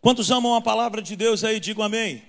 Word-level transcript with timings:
Quantos 0.00 0.30
amam 0.30 0.54
a 0.54 0.60
palavra 0.60 1.02
de 1.02 1.16
Deus 1.16 1.42
aí? 1.44 1.58
Digam 1.58 1.84
amém. 1.84 2.22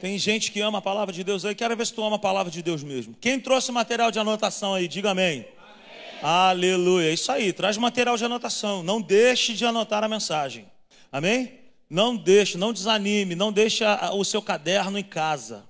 Tem 0.00 0.18
gente 0.18 0.52
que 0.52 0.60
ama 0.60 0.78
a 0.78 0.82
palavra 0.82 1.14
de 1.14 1.24
Deus 1.24 1.44
aí. 1.44 1.54
Quero 1.54 1.76
ver 1.76 1.86
se 1.86 1.94
tu 1.94 2.02
ama 2.02 2.16
a 2.16 2.18
palavra 2.18 2.52
de 2.52 2.62
Deus 2.62 2.82
mesmo. 2.82 3.14
Quem 3.20 3.40
trouxe 3.40 3.72
material 3.72 4.10
de 4.10 4.18
anotação 4.18 4.74
aí? 4.74 4.86
Diga 4.86 5.10
amém. 5.12 5.40
amém. 5.40 6.20
Aleluia. 6.22 7.12
Isso 7.12 7.32
aí, 7.32 7.52
traz 7.52 7.76
material 7.76 8.16
de 8.16 8.24
anotação. 8.24 8.82
Não 8.82 9.00
deixe 9.00 9.54
de 9.54 9.64
anotar 9.64 10.04
a 10.04 10.08
mensagem. 10.08 10.66
Amém? 11.10 11.52
Não 11.88 12.16
deixe, 12.16 12.58
não 12.58 12.72
desanime, 12.72 13.34
não 13.34 13.52
deixe 13.52 13.84
o 14.12 14.24
seu 14.24 14.42
caderno 14.42 14.98
em 14.98 15.04
casa 15.04 15.64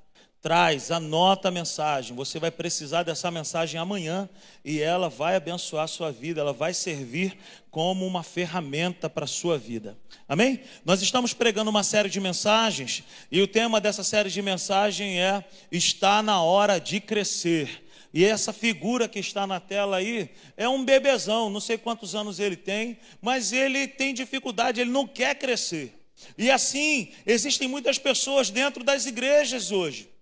traz, 0.45 0.91
anota 0.91 1.49
a 1.49 1.51
mensagem. 1.51 2.15
Você 2.15 2.39
vai 2.39 2.51
precisar 2.51 3.03
dessa 3.03 3.31
mensagem 3.31 3.81
amanhã 3.81 4.29
e 4.63 4.79
ela 4.79 5.09
vai 5.09 5.37
abençoar 5.37 5.85
a 5.85 5.89
sua 5.89 6.13
vida, 6.13 6.43
ela 6.43 6.53
vai 6.53 6.75
servir 6.75 7.35
como 7.71 8.07
uma 8.07 8.23
ferramenta 8.23 9.09
para 9.09 9.25
a 9.25 9.27
sua 9.27 9.57
vida. 9.57 9.97
Amém? 10.29 10.61
Nós 10.85 11.01
estamos 11.01 11.33
pregando 11.33 11.71
uma 11.71 11.83
série 11.83 12.11
de 12.11 12.21
mensagens 12.21 13.02
e 13.33 13.41
o 13.41 13.49
tema 13.49 13.80
dessa 13.80 14.05
série 14.05 14.29
de 14.29 14.43
mensagens 14.43 15.16
é 15.16 15.43
Está 15.73 16.23
na 16.23 16.43
hora 16.43 16.79
de 16.79 17.01
crescer. 17.01 17.83
E 18.13 18.23
essa 18.23 18.52
figura 18.52 19.09
que 19.09 19.21
está 19.21 19.47
na 19.47 19.59
tela 19.59 19.97
aí 19.97 20.29
é 20.59 20.69
um 20.69 20.85
bebezão, 20.85 21.49
não 21.49 21.59
sei 21.59 21.79
quantos 21.79 22.15
anos 22.15 22.38
ele 22.38 22.55
tem, 22.55 22.99
mas 23.23 23.51
ele 23.51 23.88
tem 23.88 24.13
dificuldade, 24.13 24.79
ele 24.79 24.91
não 24.91 25.07
quer 25.07 25.37
crescer. 25.37 25.99
E 26.37 26.51
assim, 26.51 27.13
existem 27.24 27.66
muitas 27.66 27.99
pessoas 27.99 28.51
dentro 28.51 28.85
das 28.85 29.07
igrejas 29.07 29.73
hoje 29.73 30.13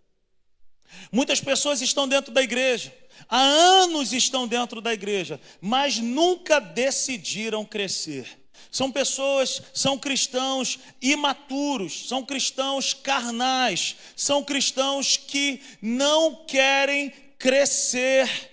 Muitas 1.11 1.41
pessoas 1.41 1.81
estão 1.81 2.09
dentro 2.09 2.33
da 2.33 2.43
igreja, 2.43 2.93
há 3.29 3.41
anos 3.41 4.13
estão 4.13 4.47
dentro 4.47 4.81
da 4.81 4.93
igreja, 4.93 5.41
mas 5.61 5.99
nunca 5.99 6.59
decidiram 6.61 7.65
crescer. 7.65 8.27
São 8.71 8.91
pessoas, 8.91 9.61
são 9.75 9.99
cristãos 9.99 10.79
imaturos, 11.01 12.09
são 12.09 12.25
cristãos 12.25 12.95
carnais, 12.95 13.97
são 14.17 14.43
cristãos 14.43 15.17
que 15.17 15.61
não 15.83 16.35
querem 16.47 17.13
crescer 17.39 18.51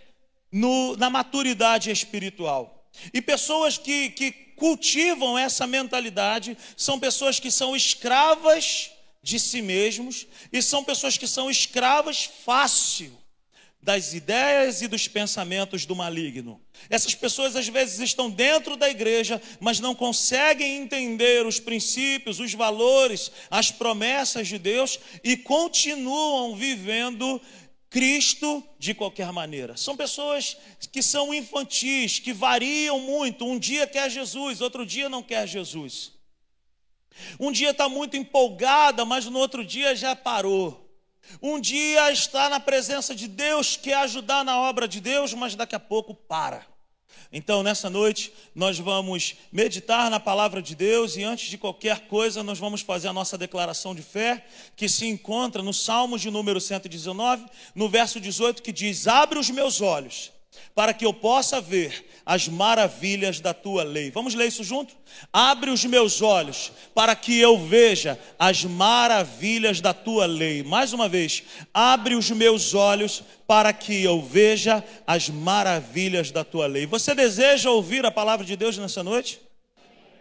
no, 0.51 0.97
na 0.97 1.09
maturidade 1.09 1.89
espiritual. 1.89 2.89
E 3.13 3.21
pessoas 3.21 3.77
que, 3.77 4.09
que 4.09 4.31
cultivam 4.57 5.37
essa 5.37 5.65
mentalidade 5.65 6.57
são 6.75 6.99
pessoas 6.99 7.39
que 7.39 7.49
são 7.49 7.75
escravas 7.75 8.91
de 9.29 9.39
si 9.39 9.61
mesmos 9.61 10.27
e 10.51 10.61
são 10.61 10.83
pessoas 10.83 11.17
que 11.17 11.27
são 11.27 11.49
escravas 11.49 12.29
fácil 12.43 13.17
das 13.81 14.13
ideias 14.13 14.81
e 14.81 14.87
dos 14.87 15.07
pensamentos 15.07 15.85
do 15.85 15.95
maligno. 15.95 16.61
Essas 16.89 17.15
pessoas 17.15 17.55
às 17.55 17.67
vezes 17.67 17.99
estão 17.99 18.29
dentro 18.29 18.75
da 18.75 18.89
igreja, 18.89 19.41
mas 19.59 19.79
não 19.79 19.95
conseguem 19.95 20.77
entender 20.81 21.45
os 21.45 21.59
princípios, 21.59 22.39
os 22.39 22.53
valores, 22.53 23.31
as 23.49 23.71
promessas 23.71 24.47
de 24.47 24.57
Deus 24.57 24.99
e 25.23 25.37
continuam 25.37 26.55
vivendo 26.55 27.41
Cristo 27.89 28.63
de 28.77 28.93
qualquer 28.93 29.31
maneira. 29.31 29.77
São 29.77 29.95
pessoas 29.95 30.57
que 30.91 31.01
são 31.01 31.33
infantis, 31.33 32.19
que 32.19 32.33
variam 32.33 32.99
muito. 32.99 33.45
Um 33.45 33.57
dia 33.57 33.87
quer 33.87 34.11
Jesus, 34.11 34.59
outro 34.59 34.85
dia 34.85 35.07
não 35.07 35.23
quer 35.23 35.47
Jesus. 35.47 36.18
Um 37.39 37.51
dia 37.51 37.71
está 37.71 37.89
muito 37.89 38.17
empolgada, 38.17 39.05
mas 39.05 39.25
no 39.25 39.39
outro 39.39 39.63
dia 39.63 39.95
já 39.95 40.15
parou. 40.15 40.89
Um 41.41 41.59
dia 41.59 42.11
está 42.11 42.49
na 42.49 42.59
presença 42.59 43.13
de 43.13 43.27
Deus, 43.27 43.75
quer 43.75 43.95
ajudar 43.95 44.43
na 44.43 44.59
obra 44.59 44.87
de 44.87 44.99
Deus, 44.99 45.33
mas 45.33 45.55
daqui 45.55 45.75
a 45.75 45.79
pouco 45.79 46.13
para. 46.13 46.65
Então, 47.31 47.61
nessa 47.61 47.89
noite, 47.89 48.33
nós 48.55 48.79
vamos 48.79 49.35
meditar 49.51 50.09
na 50.09 50.19
palavra 50.19 50.63
de 50.63 50.75
Deus 50.75 51.15
e 51.15 51.23
antes 51.23 51.49
de 51.49 51.59
qualquer 51.59 52.07
coisa, 52.07 52.41
nós 52.41 52.57
vamos 52.57 52.81
fazer 52.81 53.07
a 53.07 53.13
nossa 53.13 53.37
declaração 53.37 53.93
de 53.93 54.01
fé, 54.01 54.43
que 54.75 54.89
se 54.89 55.05
encontra 55.05 55.61
no 55.61 55.73
Salmos 55.73 56.21
de 56.21 56.31
número 56.31 56.59
119, 56.59 57.45
no 57.75 57.87
verso 57.87 58.19
18, 58.19 58.63
que 58.63 58.71
diz: 58.71 59.07
Abre 59.07 59.37
os 59.37 59.51
meus 59.51 59.79
olhos 59.79 60.31
para 60.73 60.93
que 60.93 61.05
eu 61.05 61.13
possa 61.13 61.59
ver 61.59 62.05
as 62.25 62.47
maravilhas 62.47 63.39
da 63.39 63.53
tua 63.53 63.83
lei. 63.83 64.11
Vamos 64.11 64.35
ler 64.35 64.47
isso 64.47 64.63
junto? 64.63 64.95
Abre 65.33 65.71
os 65.71 65.83
meus 65.83 66.21
olhos 66.21 66.71
para 66.93 67.15
que 67.15 67.39
eu 67.39 67.57
veja 67.57 68.19
as 68.37 68.63
maravilhas 68.63 69.81
da 69.81 69.93
tua 69.93 70.25
lei. 70.25 70.63
Mais 70.63 70.93
uma 70.93 71.09
vez, 71.09 71.43
abre 71.73 72.15
os 72.15 72.29
meus 72.29 72.73
olhos 72.73 73.23
para 73.47 73.73
que 73.73 74.03
eu 74.03 74.21
veja 74.21 74.83
as 75.07 75.29
maravilhas 75.29 76.31
da 76.31 76.43
tua 76.43 76.67
lei. 76.67 76.85
Você 76.85 77.15
deseja 77.15 77.71
ouvir 77.71 78.05
a 78.05 78.11
palavra 78.11 78.45
de 78.45 78.55
Deus 78.55 78.77
nessa 78.77 79.03
noite? 79.03 79.41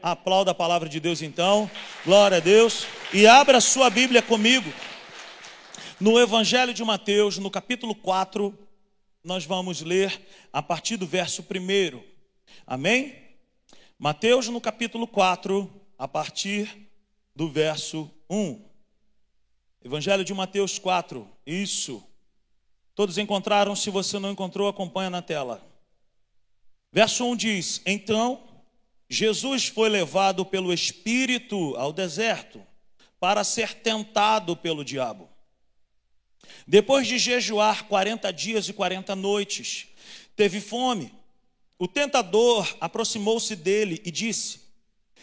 Aplauda 0.03 0.53
a 0.53 0.55
palavra 0.55 0.89
de 0.89 1.01
Deus 1.01 1.21
então. 1.23 1.71
Glória 2.05 2.39
a 2.39 2.41
Deus. 2.41 2.87
E 3.13 3.27
abra 3.27 3.61
sua 3.61 3.91
Bíblia 3.91 4.23
comigo. 4.23 4.73
No 6.01 6.19
Evangelho 6.19 6.73
de 6.73 6.85
Mateus, 6.85 7.39
no 7.39 7.51
capítulo 7.51 7.95
4, 7.95 8.57
nós 9.23 9.45
vamos 9.45 9.81
ler 9.83 10.27
a 10.53 10.63
partir 10.63 10.97
do 10.97 11.07
verso 11.07 11.43
1. 11.43 12.03
Amém? 12.67 13.17
Mateus 13.99 14.49
no 14.49 14.61
capítulo 14.61 15.07
4, 15.07 15.71
a 15.99 16.07
partir 16.07 16.89
do 17.35 17.49
verso 17.49 18.11
1. 18.31 18.65
Evangelho 19.85 20.25
de 20.25 20.35
Mateus 20.35 20.79
4, 20.79 21.29
isso. 21.47 22.03
Todos 22.95 23.19
encontraram? 23.19 23.77
Se 23.77 23.91
você 23.91 24.19
não 24.19 24.31
encontrou, 24.31 24.69
acompanha 24.69 25.11
na 25.11 25.23
tela. 25.23 25.65
Verso 26.93 27.25
1 27.25 27.37
diz: 27.37 27.83
Então 27.87 28.43
Jesus 29.09 29.69
foi 29.69 29.89
levado 29.89 30.45
pelo 30.45 30.73
Espírito 30.73 31.75
ao 31.77 31.93
deserto 31.93 32.63
para 33.19 33.43
ser 33.45 33.75
tentado 33.75 34.57
pelo 34.57 34.85
diabo. 34.85 35.29
Depois 36.67 37.07
de 37.07 37.19
jejuar 37.19 37.85
40 37.85 38.33
dias 38.33 38.69
e 38.69 38.73
40 38.73 39.17
noites, 39.17 39.89
teve 40.37 40.61
fome. 40.61 41.13
O 41.79 41.89
tentador 41.89 42.77
aproximou-se 42.81 43.57
dele 43.57 44.03
e 44.05 44.11
disse: 44.11 44.61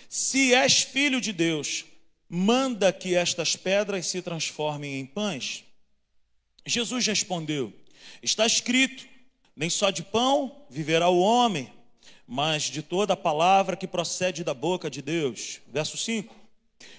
Se 0.09 0.53
és 0.53 0.81
filho 0.81 1.21
de 1.21 1.31
Deus, 1.31 1.85
manda 2.27 2.91
que 2.91 3.15
estas 3.15 3.55
pedras 3.55 4.07
se 4.07 4.21
transformem 4.21 4.99
em 4.99 5.05
pães. 5.05 5.63
Jesus 6.65 7.05
respondeu: 7.05 7.71
Está 8.23 8.45
escrito: 8.45 9.05
Nem 9.55 9.69
só 9.69 9.91
de 9.91 10.01
pão 10.01 10.65
viverá 10.69 11.09
o 11.09 11.19
homem, 11.19 11.71
mas 12.27 12.63
de 12.63 12.81
toda 12.81 13.13
a 13.13 13.17
palavra 13.17 13.75
que 13.75 13.87
procede 13.87 14.43
da 14.43 14.53
boca 14.53 14.89
de 14.89 15.01
Deus. 15.01 15.59
Verso 15.67 15.97
5. 15.97 16.35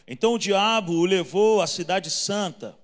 Então 0.07 0.35
o 0.35 0.39
diabo 0.39 0.93
o 0.93 1.05
levou 1.05 1.61
à 1.61 1.67
cidade 1.67 2.11
santa 2.11 2.79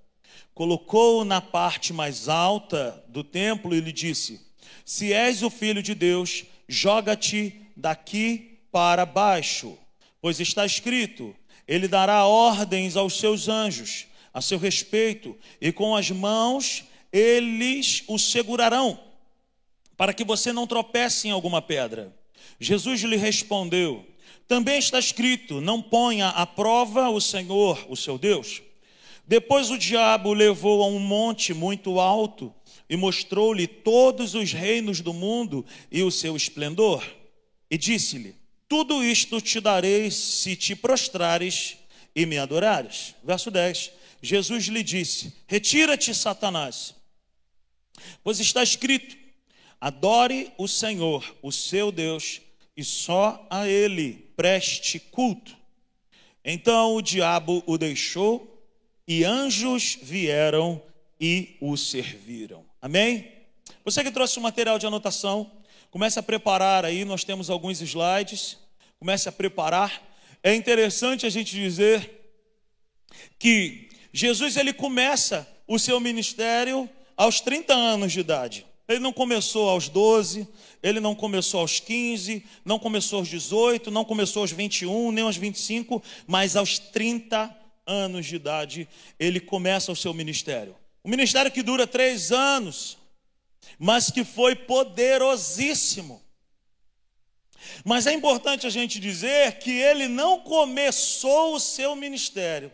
colocou-o 0.53 1.25
na 1.25 1.41
parte 1.41 1.91
mais 1.91 2.29
alta 2.29 3.03
do 3.07 3.23
templo 3.23 3.75
e 3.75 3.81
lhe 3.81 3.91
disse: 3.91 4.41
Se 4.85 5.11
és 5.11 5.41
o 5.41 5.49
filho 5.49 5.81
de 5.81 5.95
Deus, 5.95 6.45
joga-te 6.67 7.55
daqui 7.75 8.59
para 8.71 9.05
baixo, 9.05 9.77
pois 10.21 10.39
está 10.39 10.65
escrito: 10.65 11.35
Ele 11.67 11.87
dará 11.87 12.25
ordens 12.25 12.95
aos 12.95 13.17
seus 13.17 13.47
anjos 13.47 14.07
a 14.33 14.41
seu 14.41 14.57
respeito, 14.57 15.37
e 15.61 15.71
com 15.71 15.95
as 15.95 16.09
mãos 16.09 16.83
eles 17.11 18.03
o 18.07 18.17
segurarão, 18.17 18.99
para 19.95 20.13
que 20.13 20.23
você 20.23 20.51
não 20.51 20.65
tropece 20.65 21.27
em 21.27 21.31
alguma 21.31 21.61
pedra. 21.61 22.13
Jesus 22.59 23.01
lhe 23.01 23.15
respondeu: 23.15 24.05
Também 24.47 24.79
está 24.79 24.99
escrito: 24.99 25.61
Não 25.61 25.81
ponha 25.81 26.29
à 26.29 26.45
prova 26.45 27.09
o 27.09 27.21
Senhor, 27.21 27.85
o 27.89 27.95
seu 27.95 28.17
Deus. 28.17 28.61
Depois 29.25 29.71
o 29.71 29.77
diabo 29.77 30.29
o 30.29 30.33
levou 30.33 30.83
a 30.83 30.87
um 30.87 30.99
monte 30.99 31.53
muito 31.53 31.99
alto 31.99 32.53
e 32.89 32.97
mostrou-lhe 32.97 33.65
todos 33.65 34.35
os 34.35 34.51
reinos 34.51 34.99
do 34.99 35.13
mundo 35.13 35.65
e 35.89 36.03
o 36.03 36.11
seu 36.11 36.35
esplendor. 36.35 37.03
E 37.71 37.77
disse-lhe: 37.77 38.35
Tudo 38.67 39.03
isto 39.03 39.39
te 39.39 39.59
darei 39.59 40.11
se 40.11 40.55
te 40.55 40.75
prostrares 40.75 41.77
e 42.15 42.25
me 42.25 42.37
adorares. 42.37 43.15
Verso 43.23 43.49
10. 43.49 43.91
Jesus 44.21 44.65
lhe 44.65 44.83
disse: 44.83 45.33
Retira-te, 45.47 46.13
Satanás, 46.13 46.93
pois 48.23 48.39
está 48.39 48.61
escrito: 48.61 49.17
Adore 49.79 50.51
o 50.57 50.67
Senhor, 50.67 51.35
o 51.41 51.51
seu 51.51 51.91
Deus, 51.91 52.41
e 52.75 52.83
só 52.83 53.45
a 53.49 53.67
ele 53.67 54.29
preste 54.35 54.99
culto. 54.99 55.55
Então 56.43 56.95
o 56.95 57.01
diabo 57.01 57.63
o 57.65 57.77
deixou 57.77 58.52
e 59.07 59.23
anjos 59.23 59.97
vieram 60.01 60.81
e 61.19 61.55
o 61.61 61.75
serviram. 61.77 62.65
Amém? 62.81 63.31
Você 63.85 64.03
que 64.03 64.11
trouxe 64.11 64.39
o 64.39 64.41
material 64.41 64.79
de 64.79 64.85
anotação, 64.85 65.51
comece 65.91 66.19
a 66.19 66.23
preparar 66.23 66.85
aí, 66.85 67.05
nós 67.05 67.23
temos 67.23 67.49
alguns 67.49 67.81
slides, 67.81 68.57
comece 68.99 69.27
a 69.27 69.31
preparar. 69.31 70.01
É 70.41 70.53
interessante 70.53 71.25
a 71.25 71.29
gente 71.29 71.53
dizer 71.53 72.09
que 73.37 73.89
Jesus 74.11 74.57
ele 74.57 74.73
começa 74.73 75.47
o 75.67 75.77
seu 75.77 75.99
ministério 75.99 76.89
aos 77.15 77.41
30 77.41 77.73
anos 77.73 78.11
de 78.11 78.19
idade. 78.19 78.65
Ele 78.87 78.99
não 78.99 79.13
começou 79.13 79.69
aos 79.69 79.87
12, 79.87 80.47
ele 80.81 80.99
não 80.99 81.15
começou 81.15 81.61
aos 81.61 81.79
15, 81.79 82.43
não 82.65 82.77
começou 82.77 83.19
aos 83.19 83.27
18, 83.29 83.89
não 83.89 84.03
começou 84.03 84.41
aos 84.41 84.51
21, 84.51 85.11
nem 85.11 85.23
aos 85.23 85.37
25, 85.37 86.03
mas 86.27 86.55
aos 86.55 86.79
30 86.79 87.62
anos 87.85 88.25
de 88.25 88.35
idade 88.35 88.87
ele 89.19 89.39
começa 89.39 89.91
o 89.91 89.95
seu 89.95 90.13
ministério. 90.13 90.75
Um 91.03 91.09
ministério 91.09 91.51
que 91.51 91.61
dura 91.61 91.85
três 91.85 92.31
anos, 92.31 92.97
mas 93.77 94.09
que 94.09 94.23
foi 94.23 94.55
poderosíssimo. 94.55 96.23
Mas 97.83 98.07
é 98.07 98.13
importante 98.13 98.67
a 98.67 98.69
gente 98.69 98.99
dizer 98.99 99.59
que 99.59 99.71
ele 99.71 100.07
não 100.07 100.39
começou 100.39 101.55
o 101.55 101.59
seu 101.59 101.95
ministério 101.95 102.71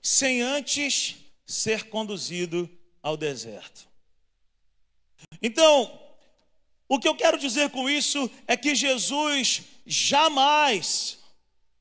sem 0.00 0.42
antes 0.42 1.16
ser 1.46 1.88
conduzido 1.88 2.68
ao 3.02 3.16
deserto. 3.16 3.88
Então, 5.40 6.00
o 6.88 6.98
que 6.98 7.08
eu 7.08 7.14
quero 7.14 7.38
dizer 7.38 7.70
com 7.70 7.88
isso 7.88 8.30
é 8.46 8.56
que 8.56 8.74
Jesus 8.74 9.62
jamais, 9.86 11.18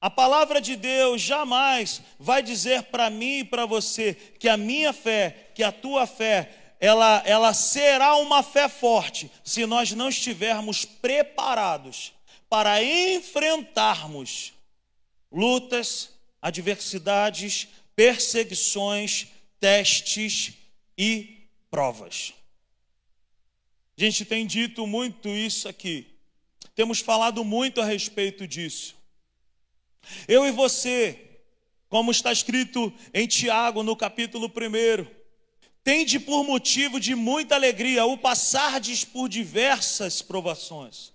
a 0.01 0.09
palavra 0.09 0.59
de 0.59 0.75
Deus 0.75 1.21
jamais 1.21 2.01
vai 2.17 2.41
dizer 2.41 2.81
para 2.83 3.07
mim 3.11 3.39
e 3.39 3.43
para 3.43 3.67
você 3.67 4.15
que 4.15 4.49
a 4.49 4.57
minha 4.57 4.91
fé, 4.91 5.51
que 5.53 5.61
a 5.61 5.71
tua 5.71 6.07
fé, 6.07 6.75
ela, 6.79 7.21
ela 7.23 7.53
será 7.53 8.15
uma 8.15 8.41
fé 8.41 8.67
forte 8.67 9.29
se 9.43 9.63
nós 9.67 9.91
não 9.91 10.09
estivermos 10.09 10.83
preparados 10.83 12.13
para 12.49 12.83
enfrentarmos 12.83 14.53
lutas, 15.31 16.09
adversidades, 16.41 17.67
perseguições, 17.95 19.27
testes 19.59 20.53
e 20.97 21.47
provas. 21.69 22.33
A 23.95 24.01
gente 24.01 24.25
tem 24.25 24.47
dito 24.47 24.87
muito 24.87 25.29
isso 25.29 25.69
aqui, 25.69 26.07
temos 26.73 26.99
falado 26.99 27.43
muito 27.45 27.79
a 27.79 27.85
respeito 27.85 28.47
disso. 28.47 28.99
Eu 30.27 30.45
e 30.47 30.51
você, 30.51 31.39
como 31.89 32.11
está 32.11 32.31
escrito 32.31 32.93
em 33.13 33.27
Tiago, 33.27 33.83
no 33.83 33.95
capítulo 33.95 34.47
1, 34.47 35.05
tende 35.83 36.19
por 36.19 36.43
motivo 36.43 36.99
de 36.99 37.15
muita 37.15 37.55
alegria 37.55 38.05
o 38.05 38.17
passardes 38.17 39.03
por 39.03 39.27
diversas 39.27 40.21
provações. 40.21 41.11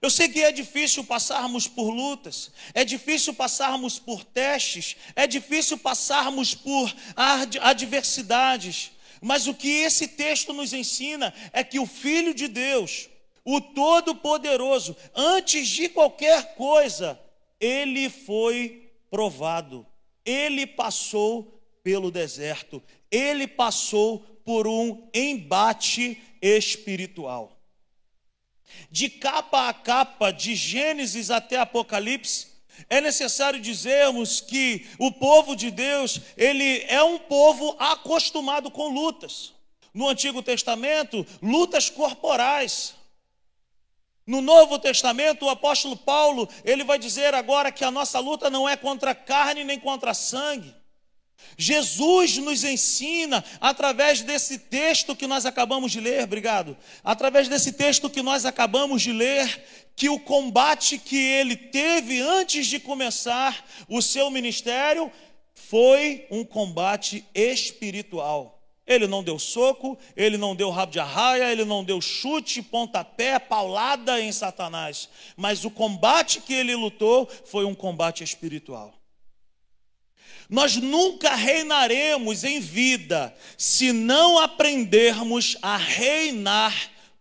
Eu 0.00 0.10
sei 0.10 0.28
que 0.28 0.42
é 0.42 0.52
difícil 0.52 1.02
passarmos 1.02 1.66
por 1.66 1.88
lutas, 1.88 2.50
é 2.74 2.84
difícil 2.84 3.32
passarmos 3.32 3.98
por 3.98 4.22
testes, 4.22 4.96
é 5.16 5.26
difícil 5.26 5.78
passarmos 5.78 6.54
por 6.54 6.94
adversidades, 7.62 8.90
mas 9.22 9.46
o 9.46 9.54
que 9.54 9.68
esse 9.68 10.08
texto 10.08 10.52
nos 10.52 10.74
ensina 10.74 11.32
é 11.54 11.64
que 11.64 11.78
o 11.78 11.86
Filho 11.86 12.34
de 12.34 12.48
Deus, 12.48 13.08
o 13.42 13.62
Todo-Poderoso, 13.62 14.94
antes 15.14 15.68
de 15.68 15.88
qualquer 15.88 16.54
coisa, 16.54 17.18
ele 17.60 18.10
foi 18.10 18.92
provado, 19.10 19.86
ele 20.24 20.66
passou 20.66 21.60
pelo 21.82 22.10
deserto, 22.10 22.82
ele 23.10 23.46
passou 23.46 24.20
por 24.44 24.66
um 24.66 25.08
embate 25.14 26.20
espiritual. 26.40 27.52
De 28.90 29.08
capa 29.08 29.68
a 29.68 29.74
capa, 29.74 30.30
de 30.30 30.54
Gênesis 30.54 31.30
até 31.30 31.58
Apocalipse, 31.58 32.48
é 32.90 33.00
necessário 33.00 33.60
dizermos 33.60 34.40
que 34.40 34.86
o 34.98 35.12
povo 35.12 35.54
de 35.54 35.70
Deus, 35.70 36.20
ele 36.36 36.84
é 36.88 37.02
um 37.02 37.18
povo 37.18 37.76
acostumado 37.78 38.70
com 38.70 38.88
lutas. 38.88 39.52
No 39.92 40.08
Antigo 40.08 40.42
Testamento, 40.42 41.24
lutas 41.40 41.88
corporais. 41.88 42.94
No 44.26 44.40
Novo 44.40 44.78
Testamento, 44.78 45.44
o 45.44 45.50
apóstolo 45.50 45.96
Paulo, 45.96 46.48
ele 46.64 46.82
vai 46.84 46.98
dizer 46.98 47.34
agora 47.34 47.70
que 47.70 47.84
a 47.84 47.90
nossa 47.90 48.18
luta 48.18 48.48
não 48.48 48.68
é 48.68 48.76
contra 48.76 49.14
carne 49.14 49.64
nem 49.64 49.78
contra 49.78 50.14
sangue, 50.14 50.74
Jesus 51.56 52.38
nos 52.38 52.64
ensina, 52.64 53.44
através 53.60 54.22
desse 54.22 54.58
texto 54.58 55.14
que 55.14 55.26
nós 55.26 55.46
acabamos 55.46 55.92
de 55.92 56.00
ler, 56.00 56.24
obrigado, 56.24 56.76
através 57.02 57.48
desse 57.48 57.72
texto 57.72 58.10
que 58.10 58.22
nós 58.22 58.44
acabamos 58.44 59.02
de 59.02 59.12
ler, 59.12 59.64
que 59.94 60.08
o 60.08 60.18
combate 60.18 60.98
que 60.98 61.16
ele 61.16 61.56
teve 61.56 62.20
antes 62.20 62.66
de 62.66 62.80
começar 62.80 63.64
o 63.88 64.02
seu 64.02 64.30
ministério 64.30 65.10
foi 65.52 66.26
um 66.30 66.44
combate 66.44 67.24
espiritual. 67.34 68.53
Ele 68.86 69.06
não 69.06 69.22
deu 69.22 69.38
soco, 69.38 69.98
ele 70.14 70.36
não 70.36 70.54
deu 70.54 70.68
rabo 70.70 70.92
de 70.92 71.00
arraia, 71.00 71.50
ele 71.50 71.64
não 71.64 71.82
deu 71.82 72.00
chute, 72.00 72.60
pontapé, 72.60 73.38
paulada 73.38 74.20
em 74.20 74.30
Satanás, 74.30 75.08
mas 75.36 75.64
o 75.64 75.70
combate 75.70 76.40
que 76.40 76.52
ele 76.52 76.74
lutou 76.74 77.26
foi 77.46 77.64
um 77.64 77.74
combate 77.74 78.22
espiritual. 78.22 78.92
Nós 80.50 80.76
nunca 80.76 81.34
reinaremos 81.34 82.44
em 82.44 82.60
vida 82.60 83.34
se 83.56 83.92
não 83.92 84.38
aprendermos 84.38 85.56
a 85.62 85.76
reinar 85.76 86.74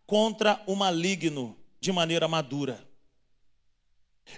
contra 0.05 0.61
o 0.67 0.75
maligno 0.75 1.57
de 1.79 1.91
maneira 1.91 2.27
madura. 2.27 2.85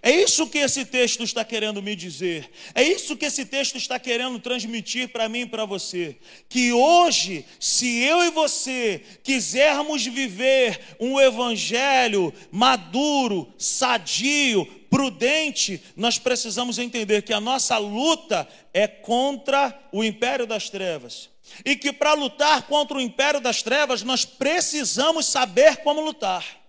É 0.02 0.12
isso 0.12 0.48
que 0.48 0.58
esse 0.58 0.86
texto 0.86 1.24
está 1.24 1.44
querendo 1.44 1.82
me 1.82 1.96
dizer. 1.96 2.50
É 2.74 2.84
isso 2.84 3.16
que 3.16 3.26
esse 3.26 3.46
texto 3.46 3.78
está 3.78 4.00
querendo 4.00 4.40
transmitir 4.40 5.10
para 5.10 5.30
mim 5.30 5.42
e 5.42 5.46
para 5.46 5.66
você. 5.66 6.18
Que 6.50 6.72
hoje, 6.74 7.46
se 7.60 8.04
eu 8.04 8.24
e 8.24 8.32
você 8.32 9.02
quisermos 9.24 10.06
viver 10.06 10.80
um 11.00 11.20
evangelho 11.20 12.34
maduro, 12.52 13.52
sadio, 13.58 14.66
prudente, 14.90 15.82
nós 15.96 16.20
precisamos 16.20 16.78
entender 16.78 17.22
que 17.24 17.34
a 17.34 17.42
nossa 17.42 17.78
luta 17.78 18.48
é 18.74 18.88
contra 18.88 19.78
o 19.92 20.04
império 20.04 20.46
das 20.46 20.70
trevas. 20.70 21.30
E 21.64 21.76
que 21.76 21.94
para 21.94 22.14
lutar 22.14 22.64
contra 22.64 22.98
o 22.98 23.02
império 23.02 23.40
das 23.40 23.62
trevas, 23.62 24.04
nós 24.04 24.26
precisamos 24.26 25.26
saber 25.26 25.78
como 25.78 26.02
lutar. 26.02 26.65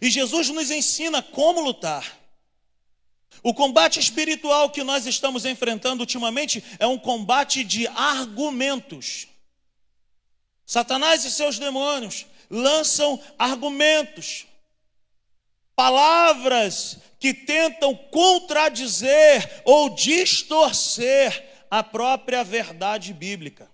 E 0.00 0.10
Jesus 0.10 0.48
nos 0.48 0.70
ensina 0.70 1.22
como 1.22 1.60
lutar. 1.60 2.18
O 3.42 3.54
combate 3.54 3.98
espiritual 3.98 4.70
que 4.70 4.82
nós 4.82 5.06
estamos 5.06 5.44
enfrentando 5.44 6.02
ultimamente 6.02 6.62
é 6.78 6.86
um 6.86 6.98
combate 6.98 7.64
de 7.64 7.86
argumentos. 7.88 9.28
Satanás 10.66 11.24
e 11.24 11.30
seus 11.30 11.58
demônios 11.58 12.26
lançam 12.50 13.20
argumentos, 13.38 14.46
palavras 15.74 16.98
que 17.18 17.32
tentam 17.32 17.94
contradizer 17.94 19.62
ou 19.64 19.90
distorcer 19.90 21.48
a 21.70 21.82
própria 21.82 22.42
verdade 22.42 23.12
bíblica. 23.12 23.69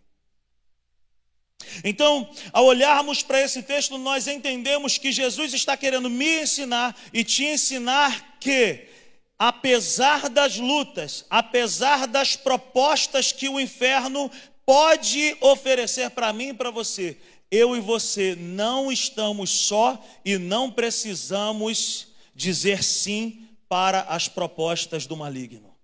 Então, 1.85 2.29
ao 2.53 2.65
olharmos 2.65 3.23
para 3.23 3.41
esse 3.41 3.63
texto, 3.63 3.99
nós 3.99 4.27
entendemos 4.27 4.99
que 4.99 5.13
Jesus 5.13 5.53
está 5.55 5.77
querendo 5.77 6.11
me 6.11 6.43
ensinar 6.43 6.97
e 7.13 7.23
te 7.23 7.45
ensinar 7.45 8.37
que, 8.41 8.87
apesar 9.39 10.29
das 10.29 10.57
lutas, 10.57 11.25
apesar 11.31 12.07
das 12.07 12.37
propostas 12.37 13.33
que 13.33 13.49
o 13.49 13.61
inferno 13.61 14.31
pode 14.65 15.37
oferecer 15.41 16.11
para 16.11 16.33
mim 16.33 16.49
e 16.49 16.55
para 16.55 16.71
você, 16.71 17.17
eu 17.51 17.77
e 17.77 17.81
você 17.81 18.35
não 18.35 18.91
estamos 18.91 19.51
só 19.51 20.05
e 20.25 20.39
não 20.39 20.71
precisamos 20.71 22.09
dizer 22.35 22.83
sim 22.83 23.47
para 23.69 24.03
as 24.03 24.29
propostas 24.29 25.07
do 25.07 25.17
maligno. 25.17 25.76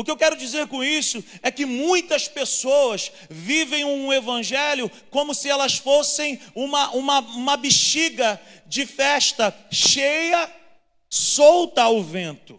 O 0.00 0.04
que 0.04 0.10
eu 0.10 0.16
quero 0.16 0.34
dizer 0.34 0.66
com 0.66 0.82
isso 0.82 1.22
é 1.42 1.50
que 1.50 1.66
muitas 1.66 2.26
pessoas 2.26 3.12
vivem 3.28 3.84
um 3.84 4.10
evangelho 4.10 4.90
como 5.10 5.34
se 5.34 5.46
elas 5.46 5.74
fossem 5.74 6.40
uma, 6.54 6.88
uma, 6.92 7.18
uma 7.20 7.56
bexiga 7.58 8.40
de 8.66 8.86
festa 8.86 9.54
cheia, 9.70 10.50
solta 11.10 11.82
ao 11.82 12.02
vento. 12.02 12.58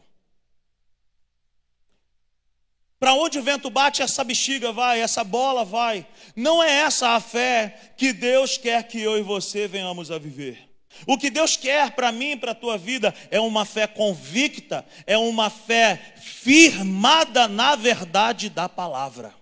Para 2.99 3.15
onde 3.15 3.39
o 3.39 3.43
vento 3.43 3.71
bate, 3.71 4.03
essa 4.03 4.23
bexiga 4.23 4.71
vai, 4.71 5.01
essa 5.01 5.23
bola 5.23 5.65
vai. 5.65 6.05
Não 6.35 6.61
é 6.61 6.71
essa 6.81 7.09
a 7.15 7.19
fé 7.19 7.93
que 7.97 8.13
Deus 8.13 8.55
quer 8.55 8.87
que 8.87 9.01
eu 9.01 9.17
e 9.17 9.23
você 9.23 9.67
venhamos 9.67 10.11
a 10.11 10.19
viver. 10.19 10.70
O 11.07 11.17
que 11.17 11.29
Deus 11.29 11.57
quer 11.57 11.91
para 11.91 12.11
mim 12.11 12.37
para 12.37 12.51
a 12.51 12.55
tua 12.55 12.77
vida 12.77 13.13
é 13.29 13.39
uma 13.39 13.65
fé 13.65 13.87
convicta, 13.87 14.85
é 15.05 15.17
uma 15.17 15.49
fé 15.49 16.15
firmada 16.21 17.47
na 17.47 17.75
verdade 17.75 18.49
da 18.49 18.69
palavra. 18.69 19.33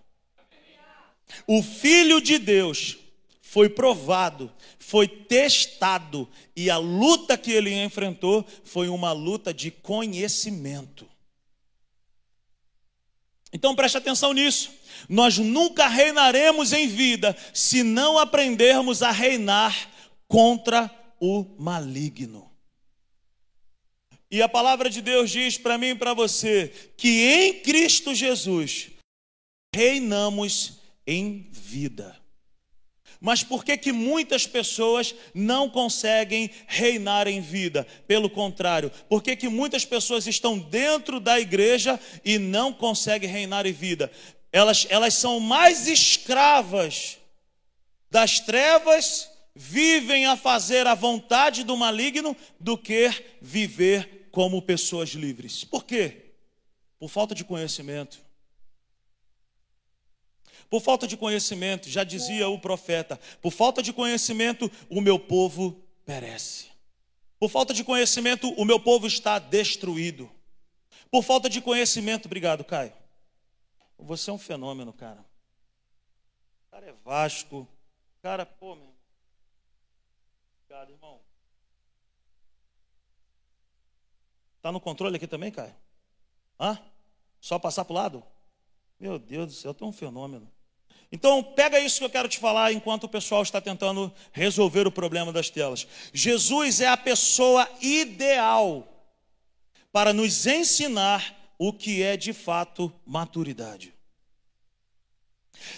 O 1.45 1.61
Filho 1.61 2.21
de 2.21 2.37
Deus 2.37 2.97
foi 3.41 3.69
provado, 3.69 4.51
foi 4.77 5.07
testado, 5.07 6.29
e 6.55 6.69
a 6.69 6.77
luta 6.77 7.37
que 7.37 7.51
ele 7.51 7.73
enfrentou 7.73 8.45
foi 8.63 8.89
uma 8.89 9.11
luta 9.11 9.53
de 9.53 9.71
conhecimento. 9.71 11.07
Então 13.51 13.75
preste 13.75 13.97
atenção 13.97 14.33
nisso. 14.33 14.71
Nós 15.07 15.37
nunca 15.37 15.87
reinaremos 15.87 16.73
em 16.73 16.87
vida 16.87 17.35
se 17.53 17.83
não 17.83 18.17
aprendermos 18.17 19.01
a 19.01 19.11
reinar 19.11 19.89
contra 20.27 20.87
o 21.19 21.55
maligno. 21.57 22.49
E 24.31 24.41
a 24.41 24.49
palavra 24.49 24.89
de 24.89 25.01
Deus 25.01 25.31
diz 25.31 25.57
para 25.57 25.77
mim 25.77 25.89
e 25.89 25.95
para 25.95 26.13
você 26.13 26.71
que 26.95 27.25
em 27.25 27.61
Cristo 27.61 28.13
Jesus 28.13 28.91
reinamos 29.73 30.79
em 31.05 31.47
vida. 31.51 32.15
Mas 33.19 33.43
por 33.43 33.65
que, 33.65 33.75
que 33.75 33.91
muitas 33.91 34.47
pessoas 34.47 35.13
não 35.33 35.69
conseguem 35.69 36.49
reinar 36.67 37.27
em 37.27 37.41
vida? 37.41 37.85
Pelo 38.07 38.29
contrário, 38.29 38.91
por 39.09 39.21
que, 39.21 39.35
que 39.35 39.49
muitas 39.49 39.83
pessoas 39.83 40.25
estão 40.25 40.57
dentro 40.57 41.19
da 41.19 41.39
igreja 41.39 41.99
e 42.23 42.37
não 42.37 42.71
conseguem 42.71 43.29
reinar 43.29 43.65
em 43.65 43.73
vida? 43.73 44.09
Elas, 44.53 44.87
elas 44.89 45.15
são 45.15 45.39
mais 45.39 45.87
escravas 45.87 47.17
das 48.09 48.39
trevas, 48.39 49.29
vivem 49.61 50.25
a 50.25 50.37
fazer 50.37 50.87
a 50.87 50.95
vontade 50.95 51.65
do 51.65 51.75
maligno, 51.75 52.33
do 52.57 52.77
que 52.77 53.09
viver 53.41 54.29
como 54.31 54.61
pessoas 54.61 55.09
livres. 55.09 55.65
Por 55.65 55.83
quê? 55.83 56.31
Por 56.97 57.09
falta 57.09 57.35
de 57.35 57.43
conhecimento. 57.43 58.21
Por 60.69 60.81
falta 60.81 61.05
de 61.05 61.17
conhecimento, 61.17 61.89
já 61.89 62.05
dizia 62.05 62.47
o 62.47 62.57
profeta, 62.57 63.19
por 63.41 63.51
falta 63.51 63.83
de 63.83 63.91
conhecimento, 63.91 64.71
o 64.89 65.01
meu 65.01 65.19
povo 65.19 65.83
perece. 66.05 66.67
Por 67.37 67.49
falta 67.49 67.73
de 67.73 67.83
conhecimento, 67.83 68.49
o 68.53 68.63
meu 68.63 68.79
povo 68.79 69.07
está 69.07 69.39
destruído. 69.39 70.31
Por 71.11 71.21
falta 71.21 71.49
de 71.49 71.59
conhecimento, 71.59 72.27
obrigado, 72.27 72.63
Caio. 72.63 72.93
Você 73.97 74.29
é 74.29 74.33
um 74.33 74.37
fenômeno, 74.37 74.93
cara. 74.93 75.19
O 76.65 76.71
cara 76.71 76.85
é 76.85 76.93
Vasco. 77.03 77.67
Cara, 78.21 78.45
pô, 78.45 78.75
meu. 78.75 78.98
Obrigado, 80.79 80.91
irmão. 80.91 81.19
Tá 84.61 84.71
no 84.71 84.79
controle 84.79 85.17
aqui 85.17 85.27
também, 85.27 85.51
Caio? 85.51 85.75
Hã? 86.57 86.79
Só 87.41 87.59
passar 87.59 87.83
para 87.83 87.91
o 87.91 87.95
lado? 87.95 88.23
Meu 88.97 89.19
Deus 89.19 89.47
do 89.47 89.53
céu, 89.53 89.75
é 89.77 89.83
um 89.83 89.91
fenômeno. 89.91 90.49
Então, 91.11 91.43
pega 91.43 91.79
isso 91.79 91.99
que 91.99 92.05
eu 92.05 92.09
quero 92.09 92.29
te 92.29 92.37
falar 92.37 92.71
enquanto 92.71 93.05
o 93.05 93.09
pessoal 93.09 93.43
está 93.43 93.59
tentando 93.59 94.13
resolver 94.31 94.87
o 94.87 94.91
problema 94.91 95.33
das 95.33 95.49
telas. 95.49 95.85
Jesus 96.13 96.79
é 96.79 96.87
a 96.87 96.95
pessoa 96.95 97.69
ideal 97.81 98.87
para 99.91 100.13
nos 100.13 100.45
ensinar 100.45 101.53
o 101.57 101.73
que 101.73 102.01
é 102.01 102.15
de 102.15 102.31
fato 102.31 102.93
maturidade. 103.05 103.93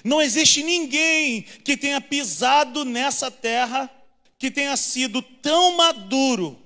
Não 0.04 0.22
existe 0.22 0.62
ninguém 0.62 1.42
que 1.42 1.76
tenha 1.76 2.00
pisado 2.00 2.86
nessa 2.86 3.32
terra 3.32 3.90
que 4.42 4.50
tenha 4.50 4.76
sido 4.76 5.22
tão 5.22 5.78
maduro, 5.78 6.60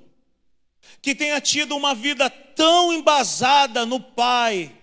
que 1.02 1.14
tenha 1.14 1.42
tido 1.42 1.76
uma 1.76 1.94
vida 1.94 2.30
tão 2.30 2.94
embasada 2.94 3.86
no 3.86 4.00
Pai 4.00 4.74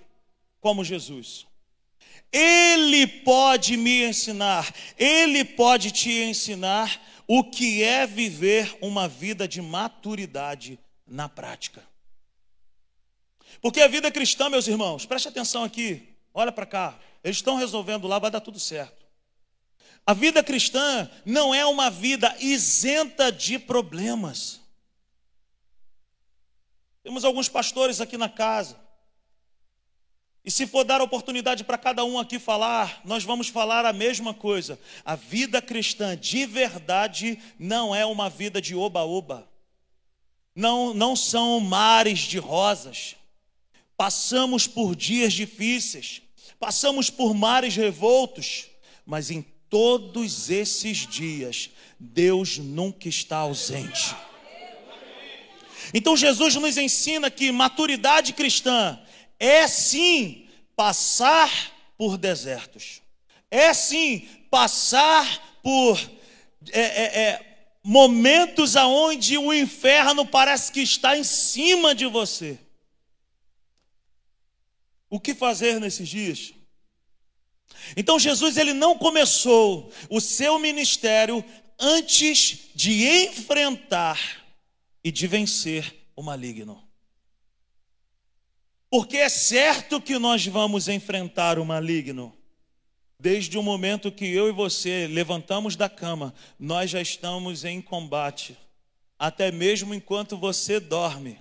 como 0.60 0.84
Jesus. 0.84 1.46
Ele 2.30 3.06
pode 3.06 3.78
me 3.78 4.04
ensinar, 4.04 4.70
Ele 4.98 5.42
pode 5.42 5.90
te 5.90 6.10
ensinar 6.10 7.00
o 7.26 7.42
que 7.42 7.82
é 7.82 8.06
viver 8.06 8.76
uma 8.82 9.08
vida 9.08 9.48
de 9.48 9.62
maturidade 9.62 10.78
na 11.06 11.30
prática. 11.30 11.82
Porque 13.62 13.80
a 13.80 13.88
vida 13.88 14.10
cristã, 14.10 14.50
meus 14.50 14.68
irmãos, 14.68 15.06
preste 15.06 15.28
atenção 15.28 15.64
aqui, 15.64 16.14
olha 16.34 16.52
para 16.52 16.66
cá, 16.66 16.98
eles 17.24 17.38
estão 17.38 17.56
resolvendo 17.56 18.06
lá, 18.06 18.18
vai 18.18 18.30
dar 18.30 18.40
tudo 18.40 18.60
certo. 18.60 19.01
A 20.06 20.14
vida 20.14 20.42
cristã 20.42 21.10
não 21.24 21.54
é 21.54 21.64
uma 21.64 21.90
vida 21.90 22.34
isenta 22.40 23.30
de 23.30 23.58
problemas. 23.58 24.60
Temos 27.02 27.24
alguns 27.24 27.48
pastores 27.48 28.00
aqui 28.00 28.16
na 28.16 28.28
casa 28.28 28.82
e 30.44 30.50
se 30.50 30.66
for 30.66 30.84
dar 30.84 31.00
oportunidade 31.00 31.62
para 31.62 31.78
cada 31.78 32.04
um 32.04 32.18
aqui 32.18 32.38
falar, 32.38 33.00
nós 33.04 33.22
vamos 33.22 33.46
falar 33.46 33.84
a 33.84 33.92
mesma 33.92 34.34
coisa. 34.34 34.78
A 35.04 35.14
vida 35.14 35.62
cristã 35.62 36.16
de 36.16 36.44
verdade 36.46 37.38
não 37.58 37.94
é 37.94 38.04
uma 38.04 38.28
vida 38.28 38.60
de 38.60 38.74
oba-oba. 38.74 39.48
Não, 40.54 40.92
não 40.92 41.14
são 41.14 41.60
mares 41.60 42.20
de 42.20 42.38
rosas. 42.38 43.14
Passamos 43.96 44.66
por 44.66 44.96
dias 44.96 45.32
difíceis, 45.32 46.22
passamos 46.58 47.08
por 47.08 47.34
mares 47.34 47.76
revoltos, 47.76 48.66
mas 49.06 49.30
em 49.30 49.42
todos 49.72 50.50
esses 50.50 51.06
dias, 51.06 51.70
Deus 51.98 52.58
nunca 52.58 53.08
está 53.08 53.38
ausente. 53.38 54.14
Então 55.94 56.14
Jesus 56.14 56.54
nos 56.56 56.76
ensina 56.76 57.30
que 57.30 57.50
maturidade 57.50 58.34
cristã 58.34 59.00
é 59.40 59.66
sim 59.66 60.46
passar 60.76 61.50
por 61.96 62.18
desertos, 62.18 63.00
é 63.50 63.72
sim 63.72 64.28
passar 64.50 65.58
por 65.62 65.98
é, 66.70 66.80
é, 66.80 67.20
é, 67.20 67.68
momentos 67.82 68.76
aonde 68.76 69.38
o 69.38 69.54
inferno 69.54 70.26
parece 70.26 70.70
que 70.70 70.82
está 70.82 71.16
em 71.16 71.24
cima 71.24 71.94
de 71.94 72.04
você. 72.04 72.58
O 75.08 75.18
que 75.18 75.34
fazer 75.34 75.80
nesses 75.80 76.10
dias? 76.10 76.52
Então 77.96 78.18
Jesus 78.18 78.56
ele 78.56 78.72
não 78.72 78.96
começou 78.96 79.92
o 80.08 80.20
seu 80.20 80.58
ministério 80.58 81.44
antes 81.78 82.70
de 82.74 83.06
enfrentar 83.06 84.44
e 85.02 85.10
de 85.10 85.26
vencer 85.26 85.94
o 86.14 86.22
maligno. 86.22 86.82
Porque 88.88 89.16
é 89.16 89.28
certo 89.28 90.00
que 90.00 90.18
nós 90.18 90.46
vamos 90.46 90.86
enfrentar 90.86 91.58
o 91.58 91.64
maligno. 91.64 92.32
Desde 93.18 93.56
o 93.56 93.62
momento 93.62 94.12
que 94.12 94.26
eu 94.26 94.48
e 94.48 94.52
você 94.52 95.06
levantamos 95.06 95.76
da 95.76 95.88
cama, 95.88 96.34
nós 96.58 96.90
já 96.90 97.00
estamos 97.00 97.64
em 97.64 97.80
combate. 97.80 98.56
Até 99.18 99.50
mesmo 99.50 99.94
enquanto 99.94 100.36
você 100.36 100.78
dorme, 100.78 101.38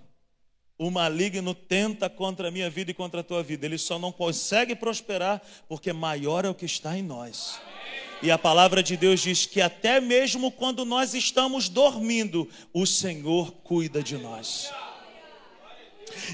o 0.81 0.89
maligno 0.89 1.53
tenta 1.53 2.09
contra 2.09 2.47
a 2.47 2.51
minha 2.51 2.67
vida 2.67 2.89
e 2.89 2.93
contra 2.95 3.19
a 3.19 3.23
tua 3.23 3.43
vida. 3.43 3.67
Ele 3.67 3.77
só 3.77 3.99
não 3.99 4.11
consegue 4.11 4.73
prosperar 4.73 5.39
porque 5.69 5.93
maior 5.93 6.43
é 6.43 6.49
o 6.49 6.55
que 6.55 6.65
está 6.65 6.97
em 6.97 7.03
nós. 7.03 7.61
E 8.19 8.31
a 8.31 8.37
palavra 8.37 8.81
de 8.81 8.97
Deus 8.97 9.21
diz 9.21 9.45
que 9.45 9.61
até 9.61 10.01
mesmo 10.01 10.51
quando 10.51 10.83
nós 10.83 11.13
estamos 11.13 11.69
dormindo, 11.69 12.49
o 12.73 12.87
Senhor 12.87 13.51
cuida 13.63 14.01
de 14.01 14.17
nós. 14.17 14.71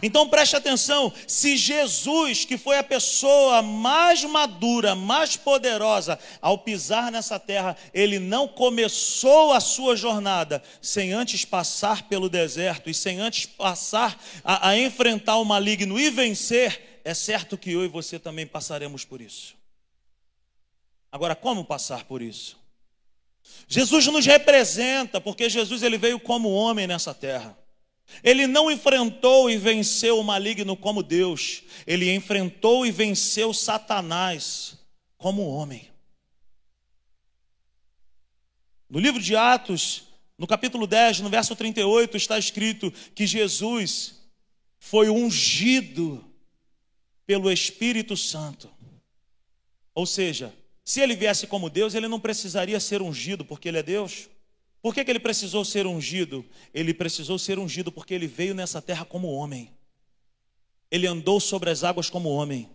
Então 0.02 0.28
preste 0.28 0.56
atenção: 0.56 1.12
se 1.28 1.58
Jesus, 1.58 2.46
que 2.46 2.58
foi 2.58 2.78
a 2.78 2.84
pessoa 2.84 3.62
mais 3.62 4.24
madura, 4.24 4.96
mais 4.96 5.36
poderosa 5.36 6.20
ao 6.42 6.58
pisar 6.58 7.12
nessa 7.12 7.40
terra, 7.40 7.78
ele 7.94 8.20
não 8.20 8.48
começou 8.48 9.54
a 9.54 9.60
sua 9.60 9.96
jornada 9.96 10.62
sem 10.82 11.14
antes 11.14 11.46
passar 11.46 12.04
pelo 12.04 12.30
deserto 12.30 12.90
e 12.90 12.94
sem 12.94 13.20
antes 13.20 13.46
passar 13.46 14.22
a, 14.44 14.70
a 14.70 14.78
enfrentar 14.78 15.38
o 15.38 15.46
maligno 15.46 16.00
e 16.00 16.10
vencer, 16.10 17.02
é 17.04 17.14
certo 17.14 17.58
que 17.58 17.72
eu 17.72 17.84
e 17.86 17.88
você 17.88 18.20
também 18.20 18.46
passaremos 18.46 19.06
por 19.06 19.22
isso. 19.22 19.56
Agora, 21.12 21.36
como 21.36 21.64
passar 21.64 22.04
por 22.04 22.22
isso? 22.22 22.58
Jesus 23.68 24.08
nos 24.08 24.26
representa, 24.26 25.20
porque 25.20 25.50
Jesus 25.50 25.82
ele 25.84 25.98
veio 25.98 26.20
como 26.20 26.52
homem 26.52 26.88
nessa 26.88 27.14
terra. 27.14 27.58
Ele 28.24 28.48
não 28.48 28.72
enfrentou 28.72 29.50
e 29.50 29.58
venceu 29.58 30.20
o 30.20 30.24
maligno 30.24 30.76
como 30.76 31.04
Deus, 31.04 31.64
ele 31.86 32.14
enfrentou 32.14 32.86
e 32.86 32.92
venceu 32.92 33.54
Satanás 33.54 34.78
como 35.18 35.48
homem. 35.48 35.90
No 38.90 39.00
livro 39.00 39.22
de 39.22 39.36
Atos, 39.36 40.04
no 40.38 40.48
capítulo 40.48 40.88
10, 40.88 41.20
no 41.20 41.30
verso 41.30 41.56
38, 41.56 42.16
está 42.16 42.38
escrito 42.38 42.92
que 43.14 43.28
Jesus 43.28 44.16
foi 44.80 45.10
ungido 45.10 46.24
pelo 47.26 47.52
Espírito 47.52 48.16
Santo. 48.16 48.70
Ou 49.94 50.06
seja, 50.06 50.54
se 50.86 51.02
ele 51.02 51.16
viesse 51.16 51.48
como 51.48 51.70
Deus, 51.70 51.96
ele 51.96 52.08
não 52.08 52.20
precisaria 52.20 52.80
ser 52.80 53.02
ungido, 53.02 53.44
porque 53.44 53.68
ele 53.68 53.80
é 53.80 53.84
Deus. 53.84 54.30
Por 54.82 54.94
que, 54.94 55.04
que 55.04 55.12
ele 55.12 55.20
precisou 55.20 55.66
ser 55.66 55.86
ungido? 55.86 56.46
Ele 56.74 56.94
precisou 56.94 57.38
ser 57.38 57.60
ungido 57.60 57.92
porque 57.92 58.14
ele 58.14 58.28
veio 58.28 58.54
nessa 58.54 58.82
terra 58.82 59.06
como 59.06 59.32
homem. 59.32 59.72
Ele 60.90 61.08
andou 61.08 61.40
sobre 61.40 61.70
as 61.70 61.84
águas 61.84 62.10
como 62.10 62.30
homem. 62.30 62.70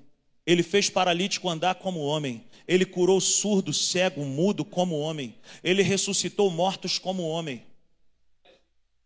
Ele 0.47 0.63
fez 0.63 0.91
paralítico 0.91 1.49
andar 1.49 1.77
como 1.77 2.01
homem. 2.01 2.45
Ele 2.67 2.85
curou 2.85 3.21
surdo, 3.21 3.73
cego, 3.73 4.25
mudo 4.25 4.65
como 4.65 4.99
homem. 4.99 5.35
Ele 5.63 5.83
ressuscitou 5.83 6.51
mortos 6.51 6.99
como 6.99 7.23
homem. 7.23 7.63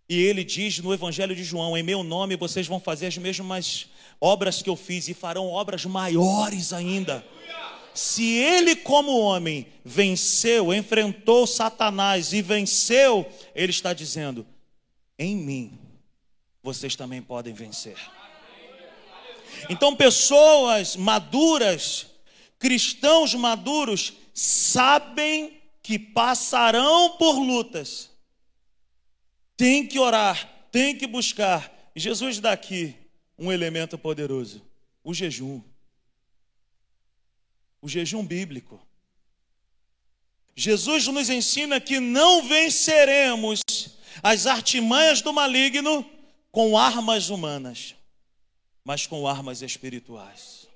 E 0.08 0.20
ele 0.22 0.44
diz 0.44 0.78
no 0.78 0.94
Evangelho 0.94 1.34
de 1.34 1.44
João: 1.44 1.76
Em 1.76 1.82
meu 1.82 2.02
nome 2.02 2.36
vocês 2.36 2.66
vão 2.66 2.80
fazer 2.80 3.06
as 3.06 3.18
mesmas 3.18 3.88
obras 4.20 4.62
que 4.62 4.70
eu 4.70 4.76
fiz 4.76 5.08
e 5.08 5.14
farão 5.14 5.48
obras 5.48 5.84
maiores 5.84 6.72
ainda. 6.72 7.24
Se 7.96 8.24
ele, 8.24 8.76
como 8.76 9.18
homem, 9.18 9.66
venceu, 9.84 10.72
enfrentou 10.72 11.46
Satanás 11.46 12.32
e 12.32 12.42
venceu, 12.42 13.26
ele 13.54 13.70
está 13.70 13.92
dizendo: 13.92 14.46
Em 15.18 15.34
mim 15.34 15.78
vocês 16.62 16.94
também 16.94 17.22
podem 17.22 17.54
vencer. 17.54 17.96
Então, 19.70 19.96
pessoas 19.96 20.94
maduras, 20.96 22.06
cristãos 22.58 23.34
maduros, 23.34 24.12
sabem 24.34 25.60
que 25.82 25.98
passarão 25.98 27.16
por 27.16 27.38
lutas 27.38 28.10
tem 29.56 29.86
que 29.86 29.98
orar, 29.98 30.68
tem 30.70 30.96
que 30.96 31.06
buscar. 31.06 31.72
Jesus 31.94 32.38
dá 32.38 32.52
aqui 32.52 32.94
um 33.38 33.50
elemento 33.50 33.96
poderoso: 33.96 34.62
o 35.02 35.14
jejum. 35.14 35.62
O 37.86 37.88
jejum 37.88 38.26
bíblico. 38.26 38.84
Jesus 40.56 41.06
nos 41.06 41.30
ensina 41.30 41.80
que 41.80 42.00
não 42.00 42.42
venceremos 42.42 43.60
as 44.20 44.44
artimanhas 44.44 45.22
do 45.22 45.32
maligno 45.32 46.04
com 46.50 46.76
armas 46.76 47.30
humanas, 47.30 47.94
mas 48.82 49.06
com 49.06 49.24
armas 49.28 49.62
espirituais. 49.62 50.66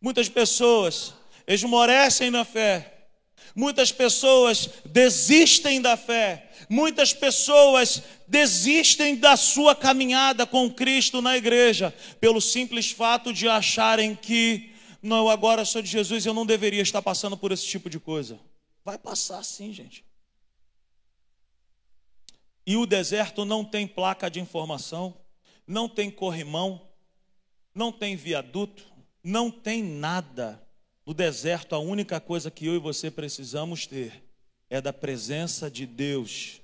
Muitas 0.00 0.28
pessoas 0.28 1.14
esmorecem 1.46 2.28
na 2.28 2.44
fé, 2.44 3.06
muitas 3.54 3.92
pessoas 3.92 4.68
desistem 4.84 5.80
da 5.80 5.96
fé, 5.96 6.46
Muitas 6.68 7.12
pessoas 7.12 8.02
desistem 8.26 9.14
da 9.14 9.36
sua 9.36 9.74
caminhada 9.74 10.44
com 10.44 10.70
Cristo 10.70 11.22
na 11.22 11.36
igreja, 11.36 11.94
pelo 12.20 12.40
simples 12.40 12.90
fato 12.90 13.32
de 13.32 13.48
acharem 13.48 14.16
que, 14.16 14.70
não, 15.06 15.30
agora 15.30 15.64
sou 15.64 15.80
de 15.80 15.88
Jesus, 15.88 16.26
eu 16.26 16.34
não 16.34 16.44
deveria 16.44 16.82
estar 16.82 17.00
passando 17.00 17.36
por 17.36 17.52
esse 17.52 17.66
tipo 17.66 17.88
de 17.88 17.98
coisa. 17.98 18.38
Vai 18.84 18.98
passar 18.98 19.42
sim, 19.42 19.72
gente. 19.72 20.04
E 22.66 22.76
o 22.76 22.84
deserto 22.84 23.44
não 23.44 23.64
tem 23.64 23.86
placa 23.86 24.28
de 24.28 24.40
informação, 24.40 25.16
não 25.66 25.88
tem 25.88 26.10
corrimão, 26.10 26.88
não 27.74 27.92
tem 27.92 28.16
viaduto, 28.16 28.84
não 29.22 29.50
tem 29.50 29.82
nada. 29.82 30.60
No 31.04 31.14
deserto, 31.14 31.74
a 31.74 31.78
única 31.78 32.20
coisa 32.20 32.50
que 32.50 32.66
eu 32.66 32.74
e 32.74 32.80
você 32.80 33.10
precisamos 33.10 33.86
ter 33.86 34.24
é 34.68 34.80
da 34.80 34.92
presença 34.92 35.70
de 35.70 35.86
Deus, 35.86 36.60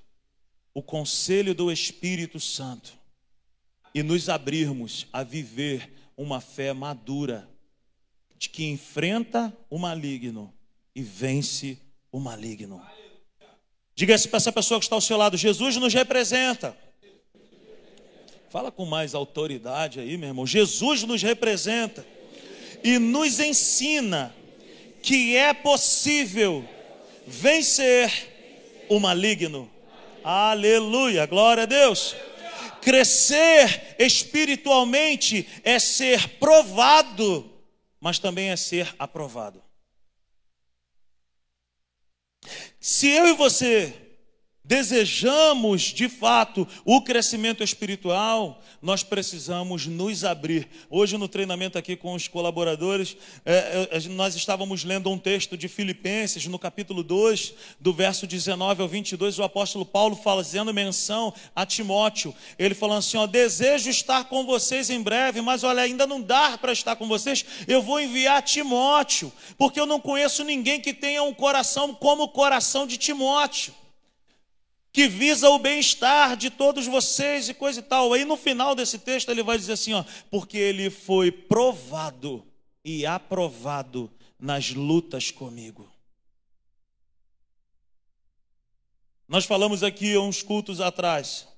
o 0.74 0.82
conselho 0.82 1.54
do 1.54 1.70
Espírito 1.70 2.40
Santo, 2.40 2.98
e 3.94 4.02
nos 4.02 4.28
abrirmos 4.28 5.06
a 5.12 5.22
viver 5.22 5.92
uma 6.16 6.40
fé 6.40 6.72
madura, 6.72 7.48
de 8.42 8.48
que 8.48 8.64
enfrenta 8.64 9.56
o 9.70 9.78
maligno 9.78 10.52
e 10.96 11.00
vence 11.00 11.78
o 12.10 12.18
maligno. 12.18 12.82
Diga-se 13.94 14.26
para 14.26 14.38
essa 14.38 14.50
pessoa 14.50 14.80
que 14.80 14.84
está 14.84 14.96
ao 14.96 15.00
seu 15.00 15.16
lado: 15.16 15.36
Jesus 15.36 15.76
nos 15.76 15.94
representa. 15.94 16.76
Fala 18.50 18.72
com 18.72 18.84
mais 18.84 19.14
autoridade 19.14 20.00
aí, 20.00 20.18
meu 20.18 20.30
irmão. 20.30 20.44
Jesus 20.44 21.04
nos 21.04 21.22
representa 21.22 22.04
e 22.82 22.98
nos 22.98 23.38
ensina 23.38 24.34
que 25.00 25.36
é 25.36 25.54
possível 25.54 26.68
vencer 27.24 28.84
o 28.88 28.98
maligno. 28.98 29.70
Aleluia, 30.24 31.26
glória 31.26 31.62
a 31.62 31.66
Deus. 31.66 32.16
Crescer 32.80 33.94
espiritualmente 34.00 35.46
é 35.62 35.78
ser 35.78 36.28
provado, 36.40 37.51
mas 38.02 38.18
também 38.18 38.50
é 38.50 38.56
ser 38.56 38.92
aprovado. 38.98 39.62
Se 42.80 43.08
eu 43.08 43.28
e 43.28 43.34
você 43.34 44.11
desejamos 44.64 45.82
de 45.82 46.08
fato 46.08 46.66
o 46.84 47.02
crescimento 47.02 47.64
espiritual, 47.64 48.62
nós 48.80 49.02
precisamos 49.02 49.86
nos 49.86 50.24
abrir. 50.24 50.68
Hoje, 50.88 51.18
no 51.18 51.26
treinamento 51.26 51.76
aqui 51.76 51.96
com 51.96 52.14
os 52.14 52.28
colaboradores, 52.28 53.16
é, 53.44 53.88
é, 53.90 54.00
nós 54.10 54.36
estávamos 54.36 54.84
lendo 54.84 55.10
um 55.10 55.18
texto 55.18 55.56
de 55.56 55.68
Filipenses, 55.68 56.46
no 56.46 56.58
capítulo 56.58 57.02
2, 57.02 57.54
do 57.80 57.92
verso 57.92 58.26
19 58.26 58.82
ao 58.82 58.88
22, 58.88 59.38
o 59.38 59.42
apóstolo 59.42 59.84
Paulo 59.84 60.14
fazendo 60.14 60.72
menção 60.72 61.34
a 61.54 61.66
Timóteo. 61.66 62.34
Ele 62.58 62.74
falando 62.74 62.98
assim: 62.98 63.16
ó, 63.16 63.26
desejo 63.26 63.90
estar 63.90 64.24
com 64.24 64.46
vocês 64.46 64.90
em 64.90 65.02
breve, 65.02 65.40
mas 65.40 65.64
olha, 65.64 65.82
ainda 65.82 66.06
não 66.06 66.20
dá 66.20 66.56
para 66.56 66.72
estar 66.72 66.94
com 66.94 67.08
vocês, 67.08 67.44
eu 67.66 67.82
vou 67.82 68.00
enviar 68.00 68.42
Timóteo, 68.42 69.32
porque 69.58 69.80
eu 69.80 69.86
não 69.86 70.00
conheço 70.00 70.44
ninguém 70.44 70.80
que 70.80 70.94
tenha 70.94 71.22
um 71.22 71.34
coração 71.34 71.92
como 71.94 72.24
o 72.24 72.28
coração 72.28 72.86
de 72.86 72.96
Timóteo 72.96 73.81
que 74.92 75.08
visa 75.08 75.48
o 75.48 75.58
bem-estar 75.58 76.36
de 76.36 76.50
todos 76.50 76.86
vocês 76.86 77.48
e 77.48 77.54
coisa 77.54 77.80
e 77.80 77.82
tal. 77.82 78.12
Aí 78.12 78.24
no 78.24 78.36
final 78.36 78.74
desse 78.74 78.98
texto 78.98 79.30
ele 79.30 79.42
vai 79.42 79.56
dizer 79.56 79.72
assim, 79.72 79.94
ó, 79.94 80.04
porque 80.30 80.58
ele 80.58 80.90
foi 80.90 81.32
provado 81.32 82.46
e 82.84 83.06
aprovado 83.06 84.12
nas 84.38 84.70
lutas 84.70 85.30
comigo. 85.30 85.90
Nós 89.26 89.46
falamos 89.46 89.82
aqui 89.82 90.18
uns 90.18 90.42
cultos 90.42 90.78
atrás. 90.78 91.48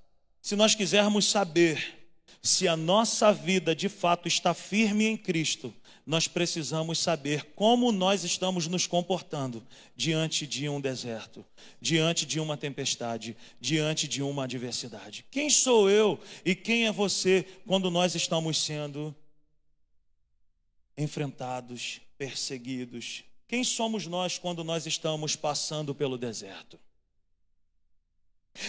Se 0.40 0.55
nós 0.55 0.77
quisermos 0.77 1.29
saber 1.29 1.99
se 2.40 2.68
a 2.68 2.77
nossa 2.77 3.33
vida 3.33 3.75
de 3.75 3.88
fato 3.88 4.29
está 4.29 4.55
firme 4.55 5.07
em 5.07 5.16
Cristo, 5.16 5.75
nós 6.07 6.29
precisamos 6.29 6.99
saber 6.99 7.45
como 7.55 7.90
nós 7.90 8.25
estamos 8.25 8.67
nos 8.67 8.87
comportando 8.87 9.67
diante 9.97 10.47
de 10.47 10.69
um 10.69 10.81
deserto, 10.81 11.45
diante 11.81 12.27
de 12.27 12.38
uma 12.38 12.57
tempestade, 12.57 13.37
diante 13.59 14.07
de 14.07 14.23
uma 14.23 14.45
adversidade. 14.45 15.25
Quem 15.31 15.49
sou 15.49 15.88
eu 15.88 16.21
e 16.45 16.55
quem 16.55 16.87
é 16.87 16.93
você 16.93 17.47
quando 17.67 17.90
nós 17.90 18.14
estamos 18.14 18.62
sendo 18.62 19.14
enfrentados, 20.97 22.01
perseguidos? 22.19 23.25
Quem 23.49 23.64
somos 23.64 24.07
nós 24.07 24.38
quando 24.38 24.62
nós 24.62 24.87
estamos 24.87 25.35
passando 25.35 25.95
pelo 25.95 26.19
deserto? 26.19 26.79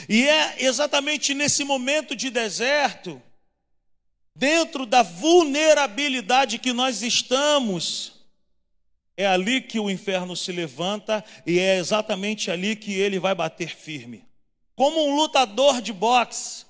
E 0.07 0.23
é 0.23 0.63
exatamente 0.63 1.33
nesse 1.33 1.63
momento 1.63 2.15
de 2.15 2.29
deserto 2.29 3.21
dentro 4.35 4.85
da 4.85 5.01
vulnerabilidade 5.01 6.59
que 6.59 6.73
nós 6.73 7.01
estamos, 7.01 8.13
é 9.15 9.25
ali 9.25 9.61
que 9.61 9.79
o 9.79 9.89
inferno 9.89 10.35
se 10.35 10.51
levanta 10.51 11.23
e 11.45 11.57
é 11.57 11.77
exatamente 11.77 12.51
ali 12.51 12.75
que 12.75 12.93
ele 12.93 13.17
vai 13.17 13.33
bater 13.33 13.73
firme. 13.73 14.25
Como 14.75 15.07
um 15.07 15.15
lutador 15.15 15.81
de 15.81 15.93
boxe, 15.93 16.65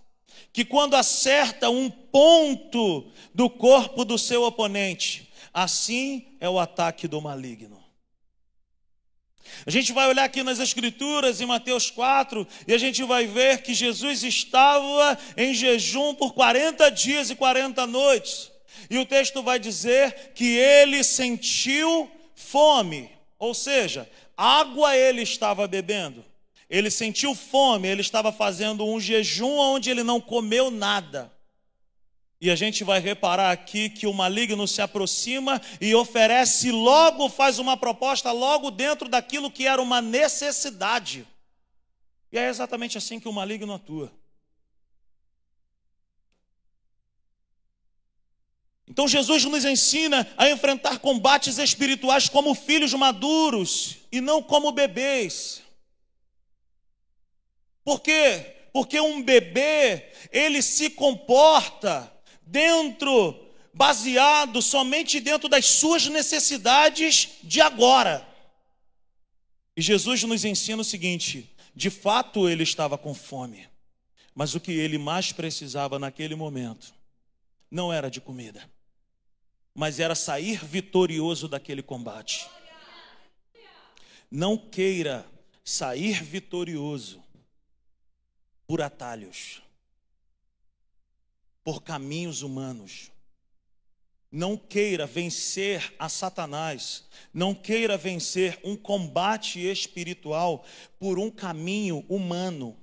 que 0.54 0.64
quando 0.64 0.94
acerta 0.94 1.70
um 1.70 1.90
ponto 1.90 3.12
do 3.34 3.50
corpo 3.50 4.06
do 4.06 4.18
seu 4.18 4.44
oponente, 4.44 5.30
assim 5.52 6.38
é 6.40 6.48
o 6.48 6.60
ataque 6.60 7.08
do 7.08 7.20
maligno. 7.20 7.85
A 9.66 9.72
gente 9.72 9.92
vai 9.92 10.08
olhar 10.08 10.24
aqui 10.24 10.44
nas 10.44 10.60
Escrituras, 10.60 11.42
em 11.42 11.46
Mateus 11.46 11.90
4, 11.90 12.48
e 12.68 12.74
a 12.74 12.78
gente 12.78 13.04
vai 13.04 13.26
ver 13.26 13.62
que 13.62 13.74
Jesus 13.74 14.24
estava 14.24 15.18
em 15.36 15.54
jejum 15.54 16.14
por 16.14 16.34
40 16.34 16.90
dias 16.92 17.30
e 17.30 17.36
40 17.36 17.86
noites. 17.88 18.52
E 18.90 18.98
o 18.98 19.06
texto 19.06 19.42
vai 19.42 19.60
dizer 19.60 20.34
que 20.36 20.58
ele 20.58 21.04
sentiu 21.04 22.10
fome, 22.36 23.10
ou 23.40 23.54
seja, 23.54 24.10
água 24.38 24.96
ele 24.96 25.22
estava 25.22 25.68
bebendo. 25.68 26.24
Ele 26.70 26.90
sentiu 26.90 27.36
fome, 27.36 27.88
ele 27.88 28.02
estava 28.02 28.32
fazendo 28.32 28.86
um 28.86 29.00
jejum 29.00 29.58
onde 29.58 29.90
ele 29.90 30.04
não 30.04 30.20
comeu 30.20 30.72
nada. 30.72 31.32
E 32.40 32.52
a 32.52 32.56
gente 32.56 32.84
vai 32.84 33.00
reparar 33.00 33.52
aqui 33.52 33.90
que 33.90 34.06
o 34.06 34.14
maligno 34.14 34.68
se 34.68 34.82
aproxima 34.82 35.62
e 35.80 35.96
oferece 35.96 36.70
logo, 36.70 37.30
faz 37.30 37.60
uma 37.60 37.78
proposta 37.78 38.32
logo 38.32 38.70
dentro 38.70 39.08
daquilo 39.08 39.50
que 39.50 39.66
era 39.66 39.82
uma 39.82 40.02
necessidade. 40.02 41.26
E 42.32 42.38
é 42.38 42.50
exatamente 42.50 42.98
assim 42.98 43.20
que 43.20 43.30
o 43.30 43.34
maligno 43.34 43.74
atua. 43.74 44.12
Então 48.88 49.08
Jesus 49.08 49.46
nos 49.46 49.66
ensina 49.66 50.28
a 50.38 50.50
enfrentar 50.50 51.00
combates 51.00 51.58
espirituais 51.58 52.30
como 52.30 52.54
filhos 52.54 52.94
maduros 52.94 53.98
e 54.12 54.22
não 54.22 54.44
como 54.44 54.72
bebês. 54.72 55.64
Por 57.84 58.02
quê? 58.02 58.54
Porque 58.72 59.00
um 59.00 59.24
bebê, 59.24 60.12
ele 60.32 60.62
se 60.62 60.90
comporta 60.90 62.12
dentro, 62.46 63.38
baseado 63.74 64.62
somente 64.62 65.20
dentro 65.20 65.50
das 65.50 65.66
suas 65.66 66.08
necessidades 66.08 67.30
de 67.44 67.62
agora. 67.62 68.28
E 69.76 69.82
Jesus 69.82 70.24
nos 70.24 70.46
ensina 70.46 70.82
o 70.82 70.86
seguinte: 70.86 71.50
de 71.76 71.90
fato 71.90 72.48
ele 72.48 72.64
estava 72.64 72.98
com 72.98 73.14
fome, 73.14 73.68
Mas 74.34 74.54
o 74.54 74.60
que 74.60 74.72
ele 74.72 74.98
mais 74.98 75.32
precisava 75.32 75.98
naquele 75.98 76.36
momento 76.36 76.94
não 77.72 77.92
era 77.92 78.10
de 78.10 78.20
comida, 78.22 78.70
mas 79.74 80.00
era 80.00 80.14
sair 80.14 80.64
vitorioso 80.64 81.48
daquele 81.48 81.82
combate. 81.82 82.48
Não 84.30 84.58
queira 84.58 85.26
sair 85.64 86.22
vitorioso 86.24 87.24
por 88.68 88.82
atalhos, 88.82 89.62
por 91.66 91.82
caminhos 91.82 92.44
humanos. 92.44 93.12
Não 94.32 94.56
queira 94.56 95.08
vencer 95.08 95.94
a 95.98 96.08
Satanás, 96.08 97.06
não 97.34 97.56
queira 97.56 97.98
vencer 97.98 98.60
um 98.64 98.76
combate 98.76 99.60
espiritual 99.60 100.64
por 101.00 101.18
um 101.18 101.32
caminho 101.32 102.06
humano. 102.08 102.78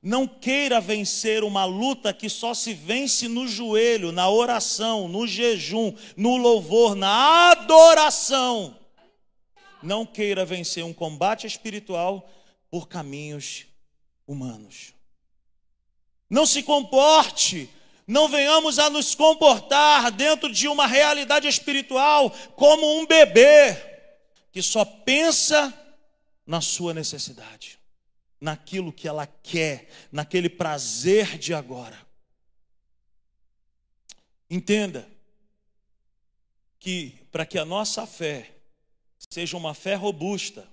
Não 0.00 0.28
queira 0.28 0.80
vencer 0.80 1.42
uma 1.42 1.64
luta 1.64 2.12
que 2.12 2.28
só 2.28 2.54
se 2.54 2.72
vence 2.72 3.26
no 3.26 3.48
joelho, 3.48 4.12
na 4.12 4.30
oração, 4.30 5.08
no 5.08 5.26
jejum, 5.26 5.92
no 6.16 6.36
louvor, 6.36 6.94
na 6.94 7.50
adoração. 7.50 8.78
Não 9.82 10.06
queira 10.06 10.44
vencer 10.44 10.84
um 10.84 10.92
combate 10.92 11.46
espiritual 11.46 12.30
por 12.70 12.86
caminhos 12.86 13.66
humanos. 14.26 14.92
Não 16.30 16.46
se 16.46 16.62
comporte 16.62 17.68
não 18.06 18.28
venhamos 18.28 18.78
a 18.78 18.88
nos 18.88 19.14
comportar 19.14 20.12
dentro 20.12 20.50
de 20.50 20.68
uma 20.68 20.86
realidade 20.86 21.48
espiritual 21.48 22.30
como 22.54 23.00
um 23.00 23.06
bebê 23.06 23.74
que 24.52 24.62
só 24.62 24.84
pensa 24.84 25.74
na 26.46 26.60
sua 26.60 26.94
necessidade, 26.94 27.78
naquilo 28.40 28.92
que 28.92 29.08
ela 29.08 29.26
quer, 29.26 29.90
naquele 30.12 30.48
prazer 30.48 31.36
de 31.36 31.52
agora. 31.52 31.98
Entenda 34.48 35.08
que 36.78 37.26
para 37.32 37.44
que 37.44 37.58
a 37.58 37.64
nossa 37.64 38.06
fé 38.06 38.52
seja 39.28 39.56
uma 39.56 39.74
fé 39.74 39.96
robusta, 39.96 40.68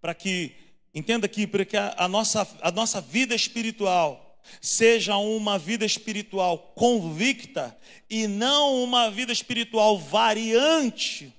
para 0.00 0.14
que 0.14 0.54
entenda 0.94 1.26
que 1.26 1.46
para 1.46 1.64
que 1.64 1.78
a, 1.78 1.94
a 1.96 2.06
nossa 2.06 2.46
a 2.60 2.70
nossa 2.70 3.00
vida 3.00 3.34
espiritual 3.34 4.23
seja 4.60 5.16
uma 5.16 5.58
vida 5.58 5.84
espiritual 5.84 6.72
convicta 6.74 7.76
e 8.08 8.26
não 8.26 8.82
uma 8.82 9.10
vida 9.10 9.32
espiritual 9.32 9.98
variante. 9.98 11.32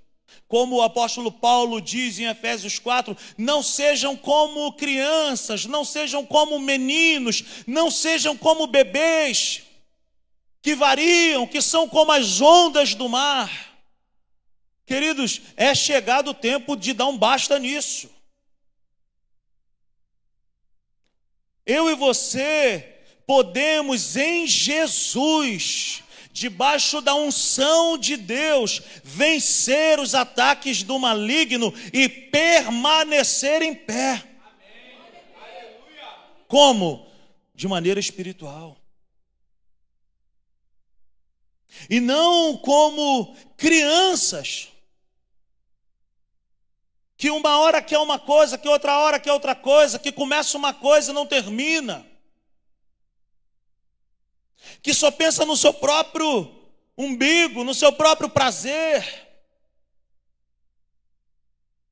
Como 0.47 0.75
o 0.75 0.81
apóstolo 0.81 1.31
Paulo 1.31 1.81
diz 1.81 2.19
em 2.19 2.25
Efésios 2.25 2.77
4, 2.77 3.17
não 3.37 3.63
sejam 3.63 4.15
como 4.15 4.71
crianças, 4.73 5.65
não 5.65 5.83
sejam 5.83 6.25
como 6.25 6.59
meninos, 6.59 7.43
não 7.65 7.89
sejam 7.89 8.37
como 8.37 8.67
bebês, 8.67 9.63
que 10.61 10.75
variam, 10.75 11.47
que 11.47 11.61
são 11.61 11.89
como 11.89 12.11
as 12.11 12.41
ondas 12.41 12.93
do 12.93 13.09
mar. 13.09 13.75
Queridos, 14.85 15.41
é 15.57 15.73
chegado 15.73 16.29
o 16.29 16.33
tempo 16.33 16.75
de 16.75 16.93
dar 16.93 17.07
um 17.07 17.17
basta 17.17 17.57
nisso. 17.57 18.09
Eu 21.65 21.89
e 21.89 21.95
você 21.95 22.94
podemos 23.25 24.15
em 24.15 24.45
Jesus, 24.45 26.03
debaixo 26.31 27.01
da 27.01 27.15
unção 27.15 27.97
de 27.97 28.17
Deus, 28.17 28.81
vencer 29.03 29.99
os 29.99 30.13
ataques 30.13 30.83
do 30.83 30.99
maligno 30.99 31.73
e 31.91 32.07
permanecer 32.07 33.61
em 33.61 33.73
pé. 33.73 34.23
Como? 36.47 37.07
De 37.53 37.67
maneira 37.67 37.99
espiritual. 37.99 38.77
E 41.89 41.99
não 41.99 42.55
como 42.57 43.35
crianças, 43.57 44.69
que 47.17 47.29
uma 47.29 47.59
hora 47.59 47.81
quer 47.81 47.97
uma 47.97 48.19
coisa, 48.19 48.57
que 48.57 48.67
outra 48.67 48.99
hora 48.99 49.19
quer 49.19 49.33
outra 49.33 49.55
coisa, 49.55 49.97
que 49.97 50.11
começa 50.11 50.57
uma 50.57 50.73
coisa 50.73 51.11
e 51.11 51.13
não 51.13 51.25
termina 51.25 52.05
que 54.81 54.93
só 54.93 55.11
pensa 55.11 55.45
no 55.45 55.57
seu 55.57 55.73
próprio 55.73 56.51
umbigo, 56.97 57.63
no 57.63 57.73
seu 57.73 57.91
próprio 57.91 58.29
prazer. 58.29 59.25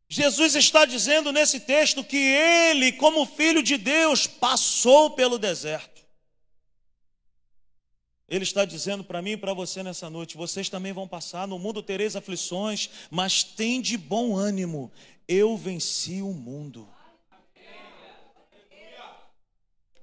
Jesus 0.08 0.56
está 0.56 0.86
dizendo 0.86 1.32
nesse 1.32 1.60
texto 1.62 2.04
que 2.04 2.18
ele, 2.18 2.92
como 2.92 3.26
filho 3.26 3.64
de 3.64 3.78
Deus, 3.78 4.28
passou 4.28 5.12
pelo 5.12 5.40
deserto. 5.40 6.04
Ele 8.30 8.44
está 8.44 8.64
dizendo 8.64 9.04
para 9.04 9.22
mim 9.22 9.32
e 9.32 9.38
para 9.38 9.54
você 9.54 9.82
nessa 9.84 10.10
noite: 10.10 10.38
vocês 10.38 10.70
também 10.70 10.94
vão 10.94 11.08
passar, 11.08 11.48
no 11.48 11.60
mundo 11.60 11.82
tereis 11.82 12.16
aflições, 12.16 12.90
mas 13.10 13.44
tem 13.44 13.82
de 13.82 13.98
bom 13.98 14.36
ânimo, 14.36 14.92
eu 15.28 15.58
venci 15.58 16.22
o 16.22 16.32
mundo. 16.32 16.88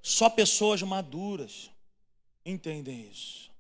Só 0.03 0.29
pessoas 0.29 0.83
maduras 0.83 1.71
entendem 2.45 3.09
isso. 3.11 3.51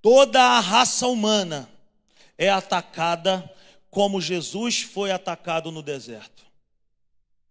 Toda 0.00 0.40
a 0.40 0.60
raça 0.60 1.06
humana 1.06 1.68
é 2.38 2.48
atacada 2.48 3.52
como 3.90 4.20
Jesus 4.20 4.82
foi 4.82 5.10
atacado 5.10 5.70
no 5.72 5.82
deserto. 5.82 6.44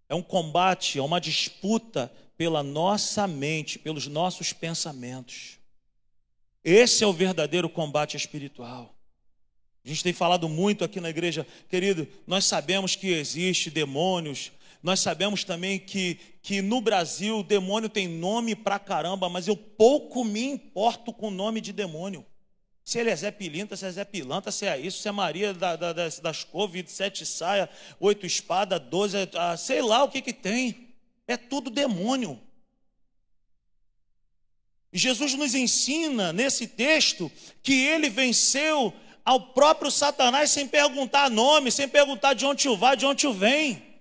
É 0.07 0.15
um 0.15 0.21
combate, 0.21 0.99
é 0.99 1.01
uma 1.01 1.19
disputa 1.19 2.11
pela 2.37 2.61
nossa 2.61 3.27
mente, 3.27 3.79
pelos 3.79 4.07
nossos 4.07 4.53
pensamentos. 4.53 5.57
Esse 6.63 7.03
é 7.03 7.07
o 7.07 7.13
verdadeiro 7.13 7.69
combate 7.69 8.15
espiritual. 8.15 8.95
A 9.83 9.87
gente 9.87 10.03
tem 10.03 10.13
falado 10.13 10.49
muito 10.49 10.83
aqui 10.83 10.99
na 10.99 11.09
igreja, 11.09 11.45
querido, 11.69 12.07
nós 12.25 12.45
sabemos 12.45 12.95
que 12.95 13.11
existe 13.11 13.69
demônios, 13.69 14.51
nós 14.85 14.99
sabemos 14.99 15.43
também 15.43 15.79
que, 15.79 16.19
que 16.43 16.61
no 16.61 16.79
Brasil 16.79 17.39
o 17.39 17.43
demônio 17.43 17.89
tem 17.89 18.07
nome 18.07 18.55
pra 18.55 18.77
caramba, 18.77 19.27
mas 19.27 19.47
eu 19.47 19.57
pouco 19.57 20.23
me 20.23 20.43
importo 20.43 21.11
com 21.11 21.29
o 21.29 21.31
nome 21.31 21.59
de 21.59 21.73
demônio. 21.73 22.23
Se 22.83 22.99
ele 22.99 23.09
é 23.09 23.15
Zé 23.15 23.31
Pilinta, 23.31 23.75
se 23.75 23.83
é 23.83 23.91
Zé 23.91 24.05
Pilanta, 24.05 24.51
se 24.51 24.67
é 24.67 24.79
isso, 24.79 25.01
se 25.01 25.07
é 25.07 25.11
Maria 25.11 25.55
da, 25.55 25.75
da, 25.75 25.91
das, 25.91 26.19
das 26.19 26.43
couve, 26.43 26.85
sete 26.87 27.25
saia, 27.25 27.67
oito 27.99 28.27
espada, 28.27 28.77
doze, 28.77 29.27
ah, 29.33 29.57
sei 29.57 29.81
lá 29.81 30.03
o 30.03 30.09
que 30.11 30.21
que 30.21 30.31
tem. 30.31 30.93
É 31.27 31.35
tudo 31.35 31.71
demônio. 31.71 32.39
Jesus 34.93 35.33
nos 35.33 35.55
ensina 35.55 36.31
nesse 36.31 36.67
texto 36.67 37.31
que 37.63 37.73
ele 37.73 38.07
venceu 38.07 38.93
ao 39.25 39.47
próprio 39.47 39.89
Satanás 39.89 40.51
sem 40.51 40.67
perguntar 40.67 41.31
nome, 41.31 41.71
sem 41.71 41.89
perguntar 41.89 42.35
de 42.35 42.45
onde 42.45 42.69
o 42.69 42.77
vai, 42.77 42.95
de 42.95 43.07
onde 43.07 43.25
o 43.25 43.33
vem. 43.33 43.94